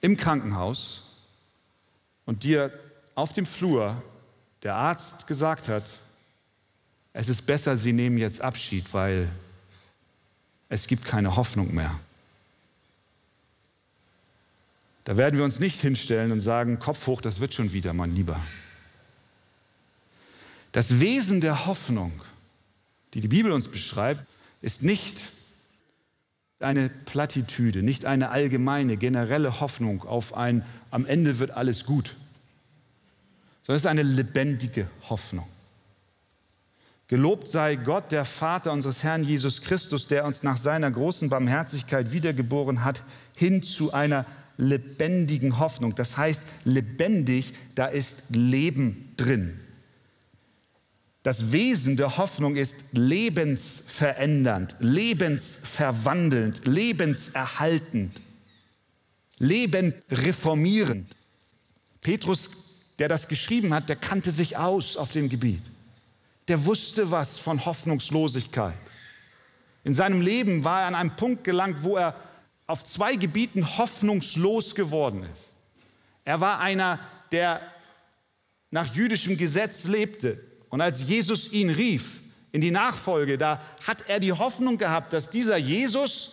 im 0.00 0.16
Krankenhaus, 0.16 1.02
und 2.26 2.44
dir 2.44 2.72
auf 3.14 3.32
dem 3.32 3.46
Flur 3.46 4.02
der 4.62 4.74
Arzt 4.74 5.26
gesagt 5.26 5.68
hat, 5.68 5.98
es 7.12 7.28
ist 7.30 7.42
besser, 7.46 7.76
Sie 7.78 7.94
nehmen 7.94 8.18
jetzt 8.18 8.42
Abschied, 8.42 8.92
weil 8.92 9.30
es 10.68 10.86
gibt 10.86 11.06
keine 11.06 11.36
Hoffnung 11.36 11.74
mehr. 11.74 11.98
Da 15.04 15.16
werden 15.16 15.38
wir 15.38 15.44
uns 15.44 15.60
nicht 15.60 15.80
hinstellen 15.80 16.32
und 16.32 16.40
sagen, 16.40 16.78
Kopf 16.78 17.06
hoch, 17.06 17.22
das 17.22 17.38
wird 17.40 17.54
schon 17.54 17.72
wieder, 17.72 17.94
mein 17.94 18.14
Lieber. 18.14 18.38
Das 20.72 21.00
Wesen 21.00 21.40
der 21.40 21.64
Hoffnung, 21.66 22.20
die 23.14 23.20
die 23.20 23.28
Bibel 23.28 23.52
uns 23.52 23.68
beschreibt, 23.68 24.26
ist 24.60 24.82
nicht 24.82 25.30
eine 26.60 26.88
Plattitüde, 26.88 27.82
nicht 27.82 28.06
eine 28.06 28.30
allgemeine, 28.30 28.96
generelle 28.96 29.60
Hoffnung 29.60 30.02
auf 30.04 30.34
ein, 30.34 30.64
am 30.90 31.04
Ende 31.06 31.38
wird 31.38 31.50
alles 31.50 31.84
gut, 31.84 32.14
sondern 33.62 33.76
es 33.76 33.82
ist 33.82 33.90
eine 33.90 34.02
lebendige 34.02 34.88
Hoffnung. 35.08 35.46
Gelobt 37.08 37.46
sei 37.46 37.76
Gott, 37.76 38.10
der 38.10 38.24
Vater 38.24 38.72
unseres 38.72 39.04
Herrn 39.04 39.22
Jesus 39.22 39.62
Christus, 39.62 40.08
der 40.08 40.24
uns 40.24 40.42
nach 40.42 40.56
seiner 40.56 40.90
großen 40.90 41.28
Barmherzigkeit 41.28 42.10
wiedergeboren 42.10 42.84
hat, 42.84 43.02
hin 43.36 43.62
zu 43.62 43.92
einer 43.92 44.26
lebendigen 44.56 45.58
Hoffnung. 45.58 45.94
Das 45.94 46.16
heißt, 46.16 46.42
lebendig, 46.64 47.54
da 47.76 47.86
ist 47.86 48.30
Leben 48.30 49.12
drin. 49.16 49.60
Das 51.26 51.50
Wesen 51.50 51.96
der 51.96 52.18
Hoffnung 52.18 52.54
ist 52.54 52.92
lebensverändernd, 52.92 54.76
lebensverwandelnd, 54.78 56.64
lebenserhaltend, 56.66 58.22
lebendreformierend. 59.38 61.16
Petrus, 62.00 62.84
der 63.00 63.08
das 63.08 63.26
geschrieben 63.26 63.74
hat, 63.74 63.88
der 63.88 63.96
kannte 63.96 64.30
sich 64.30 64.56
aus 64.56 64.96
auf 64.96 65.10
dem 65.10 65.28
Gebiet. 65.28 65.64
Der 66.46 66.64
wusste 66.64 67.10
was 67.10 67.40
von 67.40 67.64
Hoffnungslosigkeit. 67.64 68.78
In 69.82 69.94
seinem 69.94 70.20
Leben 70.20 70.62
war 70.62 70.82
er 70.82 70.86
an 70.86 70.94
einem 70.94 71.16
Punkt 71.16 71.42
gelangt, 71.42 71.82
wo 71.82 71.96
er 71.96 72.14
auf 72.68 72.84
zwei 72.84 73.16
Gebieten 73.16 73.78
hoffnungslos 73.78 74.76
geworden 74.76 75.24
ist. 75.32 75.54
Er 76.24 76.40
war 76.40 76.60
einer, 76.60 77.00
der 77.32 77.62
nach 78.70 78.94
jüdischem 78.94 79.36
Gesetz 79.36 79.88
lebte, 79.88 80.40
und 80.68 80.80
als 80.80 81.02
Jesus 81.06 81.52
ihn 81.52 81.70
rief 81.70 82.20
in 82.52 82.60
die 82.60 82.70
Nachfolge, 82.70 83.38
da 83.38 83.60
hat 83.86 84.08
er 84.08 84.20
die 84.20 84.32
Hoffnung 84.32 84.78
gehabt, 84.78 85.12
dass 85.12 85.30
dieser 85.30 85.56
Jesus 85.56 86.32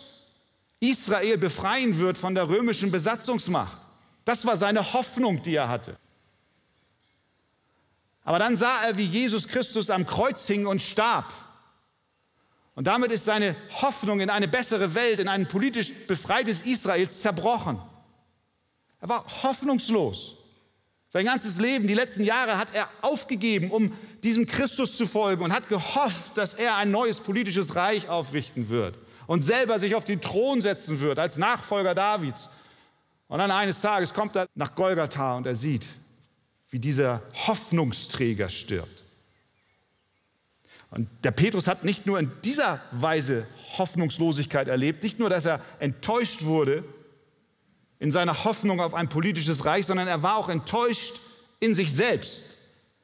Israel 0.79 1.37
befreien 1.37 1.97
wird 1.97 2.17
von 2.17 2.35
der 2.35 2.49
römischen 2.49 2.91
Besatzungsmacht. 2.91 3.77
Das 4.25 4.45
war 4.45 4.57
seine 4.57 4.93
Hoffnung, 4.93 5.41
die 5.43 5.55
er 5.55 5.69
hatte. 5.69 5.97
Aber 8.23 8.39
dann 8.39 8.55
sah 8.55 8.85
er, 8.85 8.97
wie 8.97 9.05
Jesus 9.05 9.47
Christus 9.47 9.89
am 9.89 10.05
Kreuz 10.05 10.47
hing 10.47 10.65
und 10.65 10.81
starb. 10.81 11.33
Und 12.75 12.87
damit 12.87 13.11
ist 13.11 13.25
seine 13.25 13.55
Hoffnung 13.81 14.19
in 14.19 14.29
eine 14.29 14.47
bessere 14.47 14.95
Welt, 14.95 15.19
in 15.19 15.27
ein 15.27 15.47
politisch 15.47 15.93
befreites 16.07 16.61
Israel 16.63 17.09
zerbrochen. 17.09 17.79
Er 19.01 19.09
war 19.09 19.25
hoffnungslos. 19.43 20.37
Sein 21.13 21.25
ganzes 21.25 21.59
Leben, 21.59 21.85
die 21.85 21.93
letzten 21.93 22.23
Jahre 22.23 22.57
hat 22.57 22.73
er 22.73 22.89
aufgegeben, 23.01 23.69
um 23.69 23.95
diesem 24.23 24.47
Christus 24.47 24.97
zu 24.97 25.05
folgen 25.05 25.43
und 25.43 25.53
hat 25.53 25.69
gehofft, 25.69 26.35
dass 26.39 26.55
er 26.55 26.75
ein 26.75 26.89
neues 26.89 27.19
politisches 27.19 27.75
Reich 27.75 28.09
aufrichten 28.09 28.69
wird 28.69 28.97
und 29.27 29.43
selber 29.43 29.77
sich 29.77 29.93
auf 29.93 30.05
den 30.05 30.21
Thron 30.21 30.59
setzen 30.59 31.01
wird 31.01 31.19
als 31.19 31.37
Nachfolger 31.37 31.93
Davids. 31.93 32.49
Und 33.27 33.37
dann 33.37 33.51
eines 33.51 33.79
Tages 33.79 34.11
kommt 34.11 34.35
er 34.35 34.47
nach 34.55 34.73
Golgatha 34.73 35.37
und 35.37 35.45
er 35.45 35.55
sieht, 35.55 35.85
wie 36.71 36.79
dieser 36.79 37.21
Hoffnungsträger 37.45 38.49
stirbt. 38.49 39.03
Und 40.89 41.07
der 41.23 41.29
Petrus 41.29 41.67
hat 41.67 41.83
nicht 41.83 42.07
nur 42.07 42.17
in 42.17 42.31
dieser 42.43 42.81
Weise 42.91 43.45
Hoffnungslosigkeit 43.77 44.67
erlebt, 44.67 45.03
nicht 45.03 45.19
nur, 45.19 45.29
dass 45.29 45.45
er 45.45 45.61
enttäuscht 45.77 46.43
wurde 46.45 46.83
in 48.03 48.11
seiner 48.11 48.43
Hoffnung 48.43 48.81
auf 48.81 48.93
ein 48.93 49.07
politisches 49.07 49.63
Reich, 49.63 49.85
sondern 49.85 50.09
er 50.09 50.21
war 50.23 50.35
auch 50.35 50.49
enttäuscht 50.49 51.21
in 51.61 51.73
sich 51.73 51.93
selbst. 51.93 52.57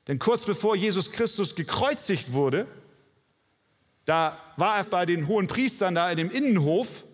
Denn 0.09 0.19
kurz 0.19 0.43
bevor 0.43 0.75
Jesus 0.75 1.13
Christus 1.13 1.55
gekreuzigt 1.55 2.33
wurde, 2.33 2.67
da 4.03 4.37
war 4.57 4.75
er 4.75 4.83
bei 4.83 5.05
den 5.05 5.29
hohen 5.29 5.47
Priestern 5.47 5.95
da 5.95 6.11
in 6.11 6.17
dem 6.17 6.29
Innenhof 6.29 7.05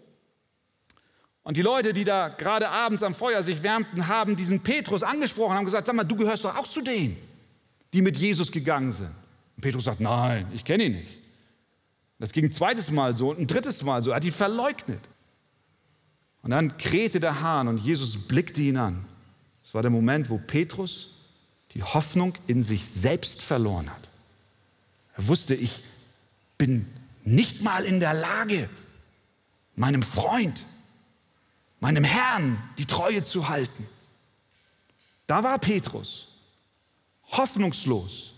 und 1.43 1.57
die 1.57 1.61
Leute, 1.61 1.93
die 1.93 2.05
da 2.05 2.29
gerade 2.29 2.69
abends 2.69 3.03
am 3.03 3.13
Feuer 3.13 3.43
sich 3.43 3.61
wärmten, 3.61 4.07
haben 4.07 4.35
diesen 4.35 4.61
Petrus 4.61 5.03
angesprochen, 5.03 5.55
haben 5.55 5.65
gesagt, 5.65 5.85
sag 5.85 5.95
mal, 5.95 6.03
du 6.03 6.15
gehörst 6.15 6.43
doch 6.43 6.57
auch 6.57 6.67
zu 6.67 6.81
denen, 6.81 7.15
die 7.93 8.01
mit 8.01 8.17
Jesus 8.17 8.51
gegangen 8.51 8.93
sind. 8.93 9.11
Und 9.55 9.61
Petrus 9.61 9.83
sagt, 9.83 9.99
nein, 9.99 10.47
ich 10.55 10.65
kenne 10.65 10.85
ihn 10.85 10.93
nicht. 10.93 11.19
Das 12.17 12.33
ging 12.33 12.45
ein 12.45 12.51
zweites 12.51 12.89
Mal 12.89 13.15
so 13.15 13.29
und 13.29 13.37
ein 13.37 13.45
drittes 13.45 13.83
Mal 13.83 14.01
so. 14.01 14.09
Er 14.09 14.15
hat 14.15 14.23
ihn 14.23 14.31
verleugnet. 14.31 15.01
Und 16.45 16.51
dann 16.51 16.77
krähte 16.77 17.19
der 17.19 17.41
Hahn 17.41 17.67
und 17.67 17.79
Jesus 17.79 18.27
blickte 18.27 18.61
ihn 18.61 18.77
an. 18.77 19.03
Es 19.63 19.73
war 19.73 19.81
der 19.81 19.89
Moment, 19.89 20.29
wo 20.29 20.37
Petrus 20.37 21.15
die 21.73 21.81
Hoffnung 21.81 22.35
in 22.45 22.61
sich 22.61 22.85
selbst 22.85 23.41
verloren 23.41 23.89
hat. 23.89 24.07
Er 25.17 25.27
wusste, 25.27 25.55
ich 25.55 25.81
bin 26.59 26.85
nicht 27.23 27.63
mal 27.63 27.83
in 27.83 27.99
der 27.99 28.13
Lage, 28.13 28.69
meinem 29.75 30.03
Freund, 30.03 30.67
meinem 31.79 32.03
Herrn 32.03 32.61
die 32.77 32.85
Treue 32.85 33.23
zu 33.23 33.49
halten. 33.49 33.87
Da 35.25 35.43
war 35.43 35.57
Petrus, 35.57 36.27
hoffnungslos. 37.31 38.33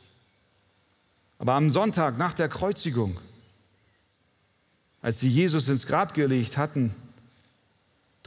Aber 1.39 1.55
am 1.55 1.69
Sonntag 1.69 2.17
nach 2.17 2.33
der 2.33 2.47
Kreuzigung, 2.47 3.19
als 5.01 5.19
sie 5.19 5.27
Jesus 5.27 5.67
ins 5.67 5.87
Grab 5.87 6.13
gelegt 6.13 6.55
hatten, 6.55 6.95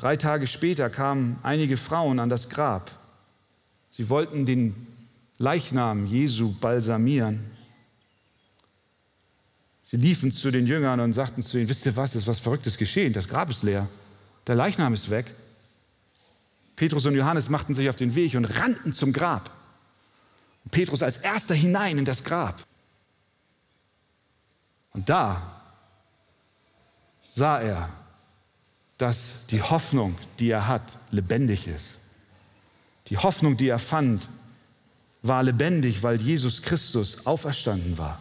Drei 0.01 0.17
Tage 0.17 0.47
später 0.47 0.89
kamen 0.89 1.39
einige 1.43 1.77
Frauen 1.77 2.21
an 2.21 2.31
das 2.31 2.49
Grab. 2.49 2.91
Sie 3.91 4.09
wollten 4.09 4.47
den 4.47 4.87
Leichnam 5.37 6.07
Jesu 6.07 6.53
balsamieren. 6.59 7.45
Sie 9.83 9.99
liefen 9.99 10.33
zu 10.33 10.51
den 10.51 10.67
Jüngern 10.67 11.01
und 11.01 11.13
sagten 11.13 11.43
zu 11.43 11.59
ihnen, 11.59 11.69
wisst 11.69 11.85
ihr 11.85 11.97
was, 11.97 12.15
ist 12.15 12.27
was 12.27 12.39
Verrücktes 12.39 12.79
geschehen, 12.79 13.13
das 13.13 13.29
Grab 13.29 13.51
ist 13.51 13.63
leer, 13.63 13.89
der 14.47 14.55
Leichnam 14.55 14.95
ist 14.95 15.11
weg. 15.11 15.27
Petrus 16.77 17.05
und 17.05 17.15
Johannes 17.15 17.51
machten 17.51 17.75
sich 17.75 17.91
auf 17.91 17.97
den 17.97 18.15
Weg 18.15 18.35
und 18.37 18.47
rannten 18.47 18.95
zum 18.95 19.13
Grab. 19.13 19.51
Petrus 20.71 21.03
als 21.03 21.19
erster 21.19 21.55
hinein 21.55 21.99
in 21.99 22.07
das 22.07 22.25
Grab. 22.25 22.59
Und 24.93 25.11
da 25.11 25.61
sah 27.29 27.61
er 27.61 28.00
dass 29.01 29.47
die 29.49 29.63
Hoffnung, 29.63 30.15
die 30.39 30.51
er 30.51 30.69
hat, 30.69 30.99
lebendig 31.11 31.67
ist. 31.67 31.87
Die 33.07 33.17
Hoffnung, 33.17 33.57
die 33.57 33.69
er 33.69 33.79
fand, 33.79 34.29
war 35.23 35.43
lebendig, 35.43 36.03
weil 36.03 36.21
Jesus 36.21 36.61
Christus 36.61 37.27
auferstanden 37.27 37.97
war. 37.97 38.21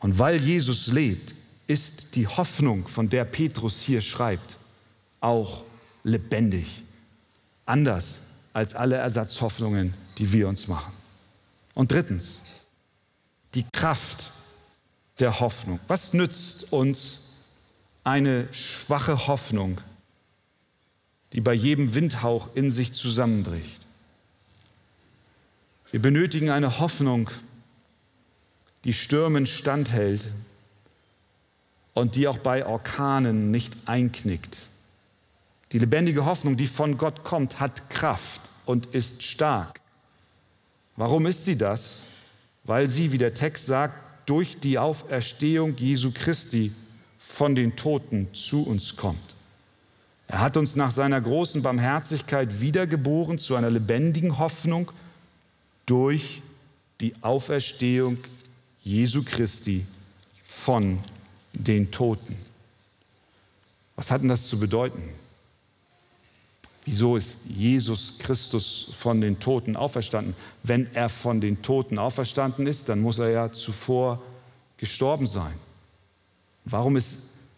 Und 0.00 0.18
weil 0.18 0.40
Jesus 0.40 0.88
lebt, 0.88 1.36
ist 1.68 2.16
die 2.16 2.26
Hoffnung, 2.26 2.88
von 2.88 3.08
der 3.08 3.24
Petrus 3.24 3.80
hier 3.80 4.02
schreibt, 4.02 4.56
auch 5.20 5.62
lebendig. 6.02 6.82
Anders 7.64 8.22
als 8.52 8.74
alle 8.74 8.96
Ersatzhoffnungen, 8.96 9.94
die 10.18 10.32
wir 10.32 10.48
uns 10.48 10.66
machen. 10.66 10.92
Und 11.74 11.92
drittens, 11.92 12.40
die 13.54 13.64
Kraft 13.72 14.32
der 15.20 15.38
Hoffnung. 15.38 15.78
Was 15.86 16.12
nützt 16.12 16.72
uns 16.72 17.23
eine 18.04 18.46
schwache 18.52 19.26
Hoffnung, 19.26 19.80
die 21.32 21.40
bei 21.40 21.54
jedem 21.54 21.94
Windhauch 21.94 22.54
in 22.54 22.70
sich 22.70 22.92
zusammenbricht. 22.92 23.82
Wir 25.90 26.00
benötigen 26.00 26.50
eine 26.50 26.78
Hoffnung, 26.78 27.30
die 28.84 28.92
Stürmen 28.92 29.46
standhält 29.46 30.22
und 31.94 32.16
die 32.16 32.28
auch 32.28 32.38
bei 32.38 32.66
Orkanen 32.66 33.50
nicht 33.50 33.74
einknickt. 33.86 34.58
Die 35.72 35.78
lebendige 35.78 36.26
Hoffnung, 36.26 36.56
die 36.56 36.66
von 36.66 36.98
Gott 36.98 37.24
kommt, 37.24 37.58
hat 37.58 37.88
Kraft 37.88 38.42
und 38.66 38.86
ist 38.86 39.22
stark. 39.22 39.80
Warum 40.96 41.26
ist 41.26 41.44
sie 41.44 41.56
das? 41.56 42.00
Weil 42.64 42.90
sie, 42.90 43.12
wie 43.12 43.18
der 43.18 43.34
Text 43.34 43.66
sagt, 43.66 43.94
durch 44.26 44.60
die 44.60 44.78
Auferstehung 44.78 45.76
Jesu 45.76 46.12
Christi 46.12 46.72
von 47.34 47.56
den 47.56 47.74
Toten 47.74 48.32
zu 48.32 48.62
uns 48.62 48.94
kommt. 48.94 49.34
Er 50.28 50.40
hat 50.40 50.56
uns 50.56 50.76
nach 50.76 50.92
seiner 50.92 51.20
großen 51.20 51.62
Barmherzigkeit 51.62 52.60
wiedergeboren 52.60 53.40
zu 53.40 53.56
einer 53.56 53.70
lebendigen 53.70 54.38
Hoffnung 54.38 54.92
durch 55.84 56.42
die 57.00 57.12
Auferstehung 57.22 58.18
Jesu 58.84 59.24
Christi 59.24 59.84
von 60.44 61.00
den 61.52 61.90
Toten. 61.90 62.36
Was 63.96 64.12
hat 64.12 64.22
denn 64.22 64.28
das 64.28 64.46
zu 64.46 64.60
bedeuten? 64.60 65.02
Wieso 66.84 67.16
ist 67.16 67.46
Jesus 67.46 68.18
Christus 68.18 68.92
von 68.96 69.20
den 69.20 69.40
Toten 69.40 69.74
auferstanden? 69.74 70.36
Wenn 70.62 70.88
er 70.94 71.08
von 71.08 71.40
den 71.40 71.62
Toten 71.62 71.98
auferstanden 71.98 72.68
ist, 72.68 72.88
dann 72.88 73.00
muss 73.00 73.18
er 73.18 73.30
ja 73.30 73.52
zuvor 73.52 74.22
gestorben 74.76 75.26
sein. 75.26 75.54
Warum 76.64 76.96
ist 76.96 77.50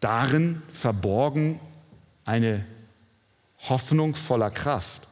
darin 0.00 0.62
verborgen 0.72 1.60
eine 2.24 2.64
Hoffnung 3.68 4.14
voller 4.14 4.50
Kraft? 4.50 5.06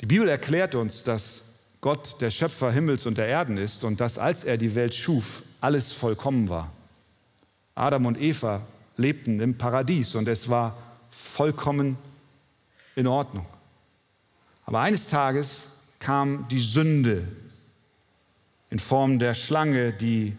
Die 0.00 0.06
Bibel 0.06 0.28
erklärt 0.28 0.74
uns, 0.74 1.04
dass 1.04 1.44
Gott 1.80 2.20
der 2.20 2.30
Schöpfer 2.30 2.70
Himmels 2.70 3.06
und 3.06 3.18
der 3.18 3.26
Erden 3.26 3.56
ist 3.56 3.84
und 3.84 4.00
dass 4.00 4.18
als 4.18 4.44
er 4.44 4.56
die 4.56 4.74
Welt 4.74 4.94
schuf, 4.94 5.42
alles 5.60 5.92
vollkommen 5.92 6.48
war. 6.48 6.70
Adam 7.74 8.06
und 8.06 8.20
Eva 8.20 8.62
lebten 8.96 9.40
im 9.40 9.56
Paradies 9.56 10.14
und 10.14 10.28
es 10.28 10.48
war 10.48 10.76
vollkommen 11.10 11.96
in 12.94 13.06
Ordnung. 13.06 13.46
Aber 14.66 14.80
eines 14.80 15.08
Tages 15.08 15.68
kam 15.98 16.46
die 16.48 16.60
Sünde 16.60 17.26
in 18.68 18.78
Form 18.78 19.18
der 19.18 19.34
Schlange, 19.34 19.92
die 19.92 20.36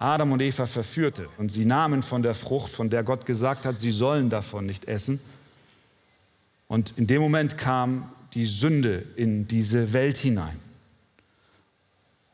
Adam 0.00 0.32
und 0.32 0.40
Eva 0.40 0.64
verführte. 0.64 1.28
Und 1.36 1.52
sie 1.52 1.66
nahmen 1.66 2.02
von 2.02 2.22
der 2.22 2.32
Frucht, 2.34 2.72
von 2.72 2.88
der 2.88 3.04
Gott 3.04 3.26
gesagt 3.26 3.66
hat, 3.66 3.78
sie 3.78 3.90
sollen 3.90 4.30
davon 4.30 4.64
nicht 4.64 4.86
essen. 4.86 5.20
Und 6.68 6.96
in 6.96 7.06
dem 7.06 7.20
Moment 7.20 7.58
kam 7.58 8.10
die 8.32 8.46
Sünde 8.46 9.04
in 9.16 9.46
diese 9.46 9.92
Welt 9.92 10.16
hinein. 10.16 10.58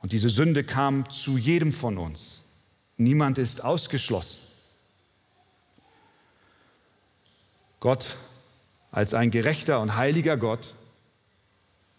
Und 0.01 0.13
diese 0.13 0.29
Sünde 0.29 0.63
kam 0.63 1.11
zu 1.11 1.37
jedem 1.37 1.73
von 1.73 1.99
uns. 1.99 2.43
Niemand 2.99 3.37
ist 3.37 3.65
ausgeschlossen. 3.65 4.41
Gott 7.81 8.17
als 8.93 9.13
ein 9.13 9.33
gerechter 9.33 9.81
und 9.81 9.97
heiliger 9.97 10.37
Gott 10.37 10.75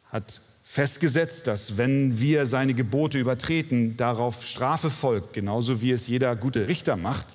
hat 0.06 0.40
festgesetzt, 0.78 1.48
dass 1.48 1.80
wenn 1.80 2.20
wir 2.20 2.46
seine 2.46 2.76
Gebote 2.76 3.18
übertreten, 3.18 3.98
darauf 3.98 4.46
Strafe 4.46 4.92
folgt, 4.92 5.34
genauso 5.34 5.82
wie 5.82 5.90
es 5.90 6.06
jeder 6.06 6.36
gute 6.36 6.68
Richter 6.68 6.98
macht. 6.98 7.26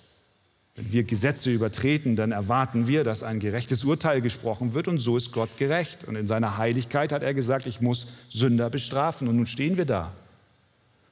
Wenn 0.76 0.92
wir 0.92 1.02
Gesetze 1.02 1.50
übertreten, 1.50 2.14
dann 2.14 2.30
erwarten 2.30 2.86
wir, 2.86 3.02
dass 3.02 3.24
ein 3.24 3.40
gerechtes 3.40 3.82
Urteil 3.82 4.20
gesprochen 4.20 4.74
wird 4.74 4.86
und 4.86 5.00
so 5.00 5.16
ist 5.16 5.32
Gott 5.32 5.58
gerecht. 5.58 6.04
Und 6.04 6.14
in 6.14 6.28
seiner 6.28 6.56
Heiligkeit 6.56 7.10
hat 7.10 7.24
er 7.24 7.34
gesagt, 7.34 7.66
ich 7.66 7.80
muss 7.80 8.06
Sünder 8.30 8.70
bestrafen. 8.70 9.26
Und 9.26 9.34
nun 9.34 9.48
stehen 9.48 9.76
wir 9.76 9.86
da 9.86 10.12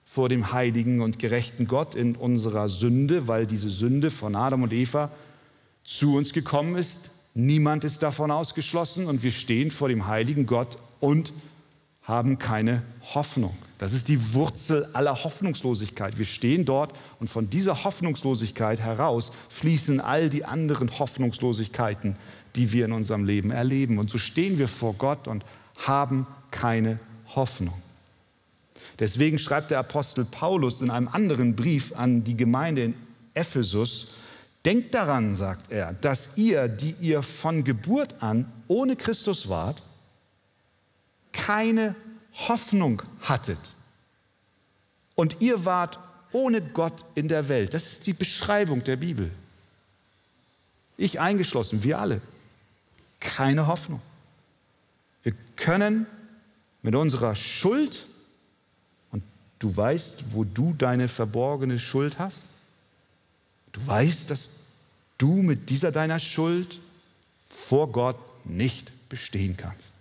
vor 0.04 0.28
dem 0.28 0.52
heiligen 0.52 1.00
und 1.00 1.18
gerechten 1.18 1.66
Gott 1.66 1.96
in 1.96 2.14
unserer 2.14 2.68
Sünde, 2.68 3.26
weil 3.26 3.44
diese 3.44 3.70
Sünde 3.70 4.12
von 4.12 4.36
Adam 4.36 4.62
und 4.62 4.72
Eva 4.72 5.10
zu 5.82 6.14
uns 6.14 6.32
gekommen 6.32 6.76
ist. 6.76 7.10
Niemand 7.34 7.82
ist 7.82 8.04
davon 8.04 8.30
ausgeschlossen 8.30 9.06
und 9.06 9.24
wir 9.24 9.32
stehen 9.32 9.72
vor 9.72 9.88
dem 9.88 10.06
heiligen 10.06 10.46
Gott 10.46 10.78
und 11.00 11.32
haben 12.10 12.38
keine 12.38 12.82
Hoffnung. 13.14 13.56
Das 13.78 13.94
ist 13.94 14.08
die 14.08 14.34
Wurzel 14.34 14.86
aller 14.92 15.24
Hoffnungslosigkeit. 15.24 16.18
Wir 16.18 16.26
stehen 16.26 16.66
dort 16.66 16.92
und 17.18 17.30
von 17.30 17.48
dieser 17.48 17.84
Hoffnungslosigkeit 17.84 18.80
heraus 18.80 19.32
fließen 19.48 20.00
all 20.00 20.28
die 20.28 20.44
anderen 20.44 20.98
Hoffnungslosigkeiten, 20.98 22.16
die 22.56 22.72
wir 22.72 22.84
in 22.84 22.92
unserem 22.92 23.24
Leben 23.24 23.52
erleben. 23.52 23.98
Und 23.98 24.10
so 24.10 24.18
stehen 24.18 24.58
wir 24.58 24.68
vor 24.68 24.94
Gott 24.94 25.28
und 25.28 25.44
haben 25.78 26.26
keine 26.50 26.98
Hoffnung. 27.34 27.80
Deswegen 28.98 29.38
schreibt 29.38 29.70
der 29.70 29.78
Apostel 29.78 30.26
Paulus 30.26 30.82
in 30.82 30.90
einem 30.90 31.08
anderen 31.08 31.56
Brief 31.56 31.94
an 31.96 32.24
die 32.24 32.36
Gemeinde 32.36 32.82
in 32.82 32.94
Ephesus, 33.32 34.08
denkt 34.66 34.94
daran, 34.94 35.34
sagt 35.34 35.70
er, 35.70 35.94
dass 35.94 36.36
ihr, 36.36 36.68
die 36.68 36.94
ihr 37.00 37.22
von 37.22 37.64
Geburt 37.64 38.22
an 38.22 38.50
ohne 38.68 38.96
Christus 38.96 39.48
wart, 39.48 39.82
keine 41.32 41.94
Hoffnung 42.32 43.02
hattet. 43.22 43.58
Und 45.14 45.40
ihr 45.40 45.64
wart 45.64 45.98
ohne 46.32 46.62
Gott 46.62 47.04
in 47.14 47.28
der 47.28 47.48
Welt. 47.48 47.74
Das 47.74 47.86
ist 47.86 48.06
die 48.06 48.12
Beschreibung 48.12 48.84
der 48.84 48.96
Bibel. 48.96 49.30
Ich 50.96 51.20
eingeschlossen, 51.20 51.82
wir 51.82 51.98
alle. 51.98 52.20
Keine 53.20 53.66
Hoffnung. 53.66 54.00
Wir 55.22 55.34
können 55.56 56.06
mit 56.82 56.94
unserer 56.94 57.34
Schuld, 57.34 58.06
und 59.10 59.22
du 59.58 59.76
weißt, 59.76 60.32
wo 60.32 60.44
du 60.44 60.72
deine 60.74 61.08
verborgene 61.08 61.78
Schuld 61.78 62.18
hast, 62.18 62.44
du 63.72 63.86
weißt, 63.86 64.30
dass 64.30 64.50
du 65.18 65.34
mit 65.42 65.68
dieser 65.68 65.92
deiner 65.92 66.18
Schuld 66.18 66.78
vor 67.48 67.92
Gott 67.92 68.16
nicht 68.46 68.92
bestehen 69.08 69.56
kannst. 69.56 69.92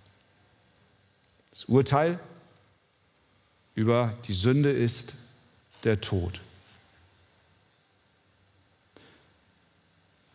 Das 1.52 1.66
Urteil 1.66 2.20
über 3.76 4.14
die 4.28 4.34
Sünde 4.34 4.72
ist 4.72 5.14
der 5.84 6.02
Tod. 6.02 6.40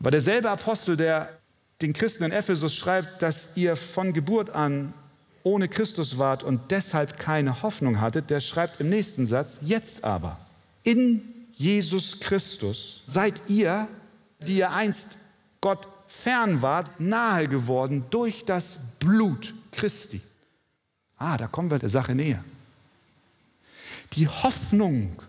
Aber 0.01 0.11
derselbe 0.11 0.51
Apostel, 0.51 0.97
der 0.97 1.31
den 1.81 1.93
Christen 1.93 2.25
in 2.25 2.33
Ephesus 2.33 2.75
schreibt, 2.75 3.23
dass 3.23 3.57
ihr 3.57 3.77
von 3.77 4.13
Geburt 4.13 4.51
an 4.51 4.93
ohne 5.43 5.69
Christus 5.69 6.19
wart 6.19 6.43
und 6.43 6.71
deshalb 6.71 7.19
keine 7.19 7.63
Hoffnung 7.63 8.01
hattet, 8.01 8.31
der 8.31 8.41
schreibt 8.41 8.81
im 8.81 8.89
nächsten 8.89 9.27
Satz, 9.27 9.59
jetzt 9.63 10.05
aber, 10.05 10.39
in 10.83 11.23
Jesus 11.53 12.21
Christus 12.21 13.03
seid 13.07 13.49
ihr, 13.49 13.87
die 14.41 14.57
ihr 14.57 14.73
einst 14.73 15.19
Gott 15.61 15.89
fern 16.09 16.63
wart, 16.63 16.99
nahe 17.01 17.49
geworden 17.49 18.05
durch 18.11 18.45
das 18.45 18.79
Blut 18.99 19.55
Christi. 19.73 20.21
Ah, 21.17 21.37
da 21.37 21.47
kommen 21.47 21.71
wir 21.71 21.79
der 21.79 21.89
Sache 21.89 22.15
näher. 22.15 22.45
Die 24.15 24.29
Hoffnung, 24.29 25.21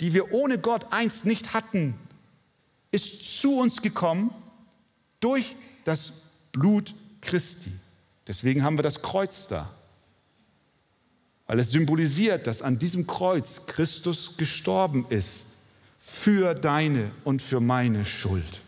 die 0.00 0.14
wir 0.14 0.32
ohne 0.32 0.58
Gott 0.58 0.92
einst 0.92 1.26
nicht 1.26 1.52
hatten, 1.52 1.94
ist 2.90 3.40
zu 3.40 3.58
uns 3.58 3.82
gekommen 3.82 4.30
durch 5.20 5.54
das 5.84 6.22
Blut 6.52 6.94
Christi. 7.20 7.72
Deswegen 8.26 8.62
haben 8.62 8.78
wir 8.78 8.82
das 8.82 9.02
Kreuz 9.02 9.46
da. 9.48 9.70
Weil 11.46 11.58
es 11.58 11.70
symbolisiert, 11.70 12.46
dass 12.46 12.62
an 12.62 12.78
diesem 12.78 13.06
Kreuz 13.06 13.66
Christus 13.66 14.36
gestorben 14.36 15.06
ist 15.08 15.46
für 15.98 16.54
deine 16.54 17.10
und 17.24 17.42
für 17.42 17.60
meine 17.60 18.04
Schuld. 18.04 18.60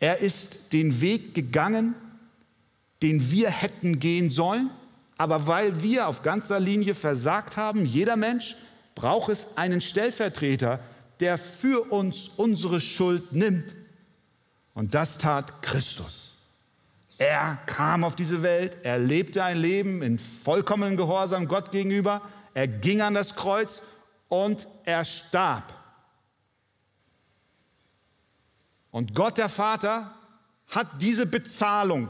Er 0.00 0.18
ist 0.18 0.72
den 0.72 1.00
Weg 1.00 1.34
gegangen, 1.34 1.94
den 3.02 3.30
wir 3.30 3.50
hätten 3.50 4.00
gehen 4.00 4.30
sollen, 4.30 4.70
aber 5.16 5.46
weil 5.46 5.82
wir 5.82 6.08
auf 6.08 6.22
ganzer 6.22 6.60
Linie 6.60 6.94
versagt 6.94 7.56
haben, 7.56 7.84
jeder 7.84 8.16
Mensch, 8.16 8.56
braucht 8.94 9.30
es 9.30 9.56
einen 9.56 9.80
Stellvertreter, 9.80 10.80
der 11.20 11.38
für 11.38 11.92
uns 11.92 12.28
unsere 12.28 12.80
Schuld 12.80 13.32
nimmt. 13.32 13.76
Und 14.74 14.94
das 14.94 15.18
tat 15.18 15.62
Christus. 15.62 16.36
Er 17.16 17.58
kam 17.66 18.04
auf 18.04 18.14
diese 18.14 18.42
Welt, 18.42 18.78
er 18.82 18.98
lebte 18.98 19.42
ein 19.42 19.58
Leben 19.58 20.02
in 20.02 20.18
vollkommenem 20.18 20.96
Gehorsam 20.96 21.48
Gott 21.48 21.72
gegenüber, 21.72 22.22
er 22.54 22.68
ging 22.68 23.00
an 23.02 23.14
das 23.14 23.34
Kreuz 23.34 23.82
und 24.28 24.68
er 24.84 25.04
starb. 25.04 25.74
Und 28.90 29.14
Gott 29.14 29.38
der 29.38 29.48
Vater 29.48 30.14
hat 30.68 31.02
diese 31.02 31.26
Bezahlung 31.26 32.08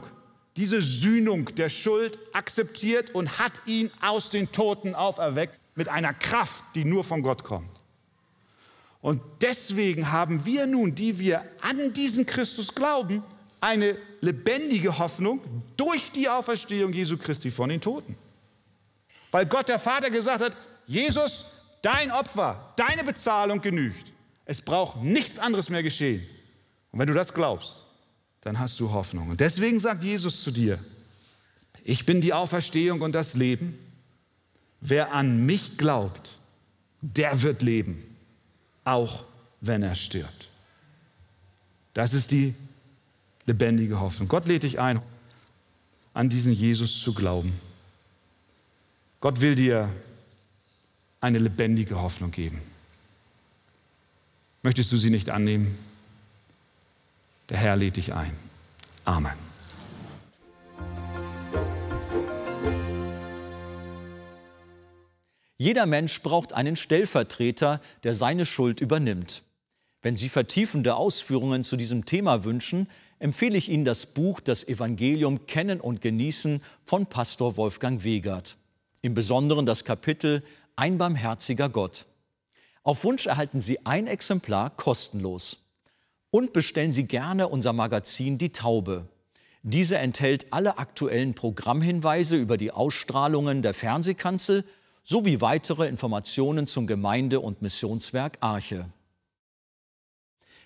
diese 0.59 0.81
Sühnung 0.81 1.55
der 1.55 1.69
Schuld 1.69 2.19
akzeptiert 2.33 3.15
und 3.15 3.39
hat 3.39 3.61
ihn 3.65 3.89
aus 4.01 4.29
den 4.29 4.51
Toten 4.51 4.93
auferweckt 4.93 5.57
mit 5.75 5.87
einer 5.87 6.13
Kraft, 6.13 6.65
die 6.75 6.83
nur 6.83 7.05
von 7.05 7.21
Gott 7.21 7.45
kommt. 7.45 7.79
Und 8.99 9.21
deswegen 9.39 10.11
haben 10.11 10.45
wir 10.45 10.67
nun, 10.67 10.93
die 10.93 11.17
wir 11.17 11.45
an 11.61 11.93
diesen 11.93 12.25
Christus 12.25 12.75
glauben, 12.75 13.23
eine 13.61 13.95
lebendige 14.19 14.97
Hoffnung 14.97 15.39
durch 15.77 16.11
die 16.11 16.27
Auferstehung 16.27 16.91
Jesu 16.91 17.17
Christi 17.17 17.51
von 17.51 17.69
den 17.69 17.79
Toten. 17.79 18.17
Weil 19.31 19.45
Gott 19.45 19.69
der 19.69 19.79
Vater 19.79 20.09
gesagt 20.09 20.43
hat, 20.43 20.57
Jesus, 20.85 21.45
dein 21.81 22.11
Opfer, 22.11 22.73
deine 22.75 23.05
Bezahlung 23.05 23.61
genügt. 23.61 24.11
Es 24.43 24.61
braucht 24.61 25.01
nichts 25.01 25.39
anderes 25.39 25.69
mehr 25.69 25.83
geschehen. 25.83 26.27
Und 26.91 26.99
wenn 26.99 27.07
du 27.07 27.13
das 27.13 27.33
glaubst, 27.33 27.85
dann 28.41 28.59
hast 28.59 28.79
du 28.79 28.91
Hoffnung. 28.91 29.29
Und 29.29 29.39
deswegen 29.39 29.79
sagt 29.79 30.03
Jesus 30.03 30.43
zu 30.43 30.51
dir, 30.51 30.79
ich 31.83 32.05
bin 32.05 32.21
die 32.21 32.33
Auferstehung 32.33 33.01
und 33.01 33.13
das 33.13 33.33
Leben. 33.33 33.77
Wer 34.81 35.13
an 35.13 35.45
mich 35.45 35.77
glaubt, 35.77 36.39
der 37.01 37.41
wird 37.41 37.61
leben, 37.61 38.03
auch 38.85 39.23
wenn 39.61 39.83
er 39.83 39.95
stirbt. 39.95 40.49
Das 41.93 42.13
ist 42.13 42.31
die 42.31 42.53
lebendige 43.45 43.99
Hoffnung. 43.99 44.27
Gott 44.27 44.47
lädt 44.47 44.63
dich 44.63 44.79
ein, 44.79 45.01
an 46.13 46.29
diesen 46.29 46.53
Jesus 46.53 47.01
zu 47.01 47.13
glauben. 47.13 47.53
Gott 49.21 49.41
will 49.41 49.55
dir 49.55 49.89
eine 51.19 51.39
lebendige 51.39 52.01
Hoffnung 52.01 52.31
geben. 52.31 52.61
Möchtest 54.63 54.91
du 54.91 54.97
sie 54.97 55.09
nicht 55.09 55.29
annehmen? 55.29 55.77
Der 57.49 57.57
Herr 57.57 57.75
lädt 57.75 57.97
dich 57.97 58.13
ein. 58.13 58.31
Amen. 59.05 59.49
Jeder 65.57 65.85
Mensch 65.85 66.21
braucht 66.21 66.53
einen 66.53 66.77
Stellvertreter, 66.77 67.81
der 68.03 68.13
seine 68.13 68.45
Schuld 68.45 68.79
übernimmt. 68.79 69.43
Wenn 70.01 70.15
Sie 70.15 70.29
vertiefende 70.29 70.95
Ausführungen 70.95 71.65
zu 71.65 71.75
diesem 71.75 72.05
Thema 72.05 72.45
wünschen, 72.45 72.87
empfehle 73.19 73.57
ich 73.57 73.67
Ihnen 73.67 73.83
das 73.83 74.05
Buch 74.05 74.39
Das 74.39 74.65
Evangelium 74.65 75.45
Kennen 75.47 75.81
und 75.81 75.99
Genießen 75.99 76.61
von 76.85 77.07
Pastor 77.07 77.57
Wolfgang 77.57 78.05
Wegert. 78.05 78.55
Im 79.01 79.13
Besonderen 79.13 79.65
das 79.65 79.83
Kapitel 79.83 80.43
Ein 80.77 80.97
barmherziger 80.97 81.67
Gott. 81.67 82.05
Auf 82.83 83.03
Wunsch 83.03 83.25
erhalten 83.25 83.59
Sie 83.59 83.85
ein 83.85 84.07
Exemplar 84.07 84.69
kostenlos. 84.69 85.57
Und 86.31 86.53
bestellen 86.53 86.91
Sie 86.91 87.07
gerne 87.07 87.47
unser 87.47 87.73
Magazin 87.73 88.37
Die 88.37 88.51
Taube. 88.51 89.07
Diese 89.63 89.97
enthält 89.97 90.53
alle 90.53 90.77
aktuellen 90.77 91.33
Programmhinweise 91.33 92.35
über 92.35 92.55
die 92.55 92.71
Ausstrahlungen 92.71 93.61
der 93.61 93.73
Fernsehkanzel 93.73 94.63
sowie 95.03 95.41
weitere 95.41 95.87
Informationen 95.87 96.67
zum 96.67 96.85
Gemeinde- 96.85 97.39
und 97.39 97.63
Missionswerk 97.63 98.37
Arche. 98.41 98.85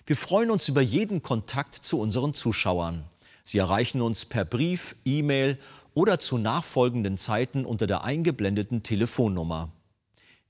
Wir 0.04 0.16
freuen 0.16 0.50
uns 0.50 0.68
über 0.68 0.82
jeden 0.82 1.22
Kontakt 1.22 1.74
zu 1.74 1.98
unseren 1.98 2.34
Zuschauern. 2.34 3.04
Sie 3.42 3.56
erreichen 3.56 4.02
uns 4.02 4.26
per 4.26 4.44
Brief, 4.44 4.96
E-Mail 5.06 5.58
oder 5.94 6.18
zu 6.18 6.36
nachfolgenden 6.36 7.16
Zeiten 7.16 7.64
unter 7.64 7.86
der 7.86 8.04
eingeblendeten 8.04 8.82
Telefonnummer. 8.82 9.72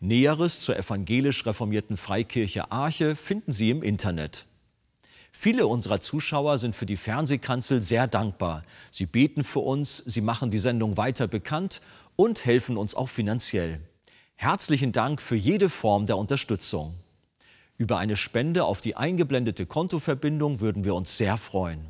Näheres 0.01 0.61
zur 0.61 0.77
evangelisch 0.77 1.47
reformierten 1.47 1.97
Freikirche 1.97 2.73
Arche 2.73 3.15
finden 3.15 3.53
Sie 3.53 3.71
im 3.71 3.85
Internet. 3.85 4.47
Viele 5.37 5.67
unserer 5.67 6.01
Zuschauer 6.01 6.57
sind 6.57 6.75
für 6.75 6.87
die 6.87 6.97
Fernsehkanzel 6.97 7.83
sehr 7.83 8.07
dankbar. 8.07 8.65
Sie 8.91 9.05
beten 9.05 9.45
für 9.45 9.59
uns, 9.59 9.99
sie 9.99 10.23
machen 10.23 10.49
die 10.49 10.59
Sendung 10.59 10.97
weiter 10.97 11.27
bekannt 11.27 11.83
und 12.17 12.47
helfen 12.47 12.79
uns 12.79 12.95
auch 12.95 13.09
finanziell. 13.11 13.81
Herzlichen 14.37 14.93
Dank 14.93 15.21
für 15.21 15.35
jede 15.35 15.69
Form 15.69 16.07
der 16.07 16.17
Unterstützung. 16.17 16.95
Über 17.77 17.99
eine 17.99 18.17
Spende 18.17 18.65
auf 18.65 18.81
die 18.81 18.97
eingeblendete 18.97 19.67
Kontoverbindung 19.67 20.61
würden 20.61 20.85
wir 20.85 20.95
uns 20.95 21.19
sehr 21.19 21.37
freuen. 21.37 21.89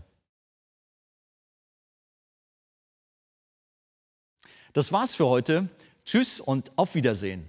Das 4.73 4.91
war's 4.91 5.15
für 5.15 5.27
heute. 5.27 5.69
Tschüss 6.05 6.41
und 6.41 6.73
auf 6.77 6.97
Wiedersehen. 6.97 7.49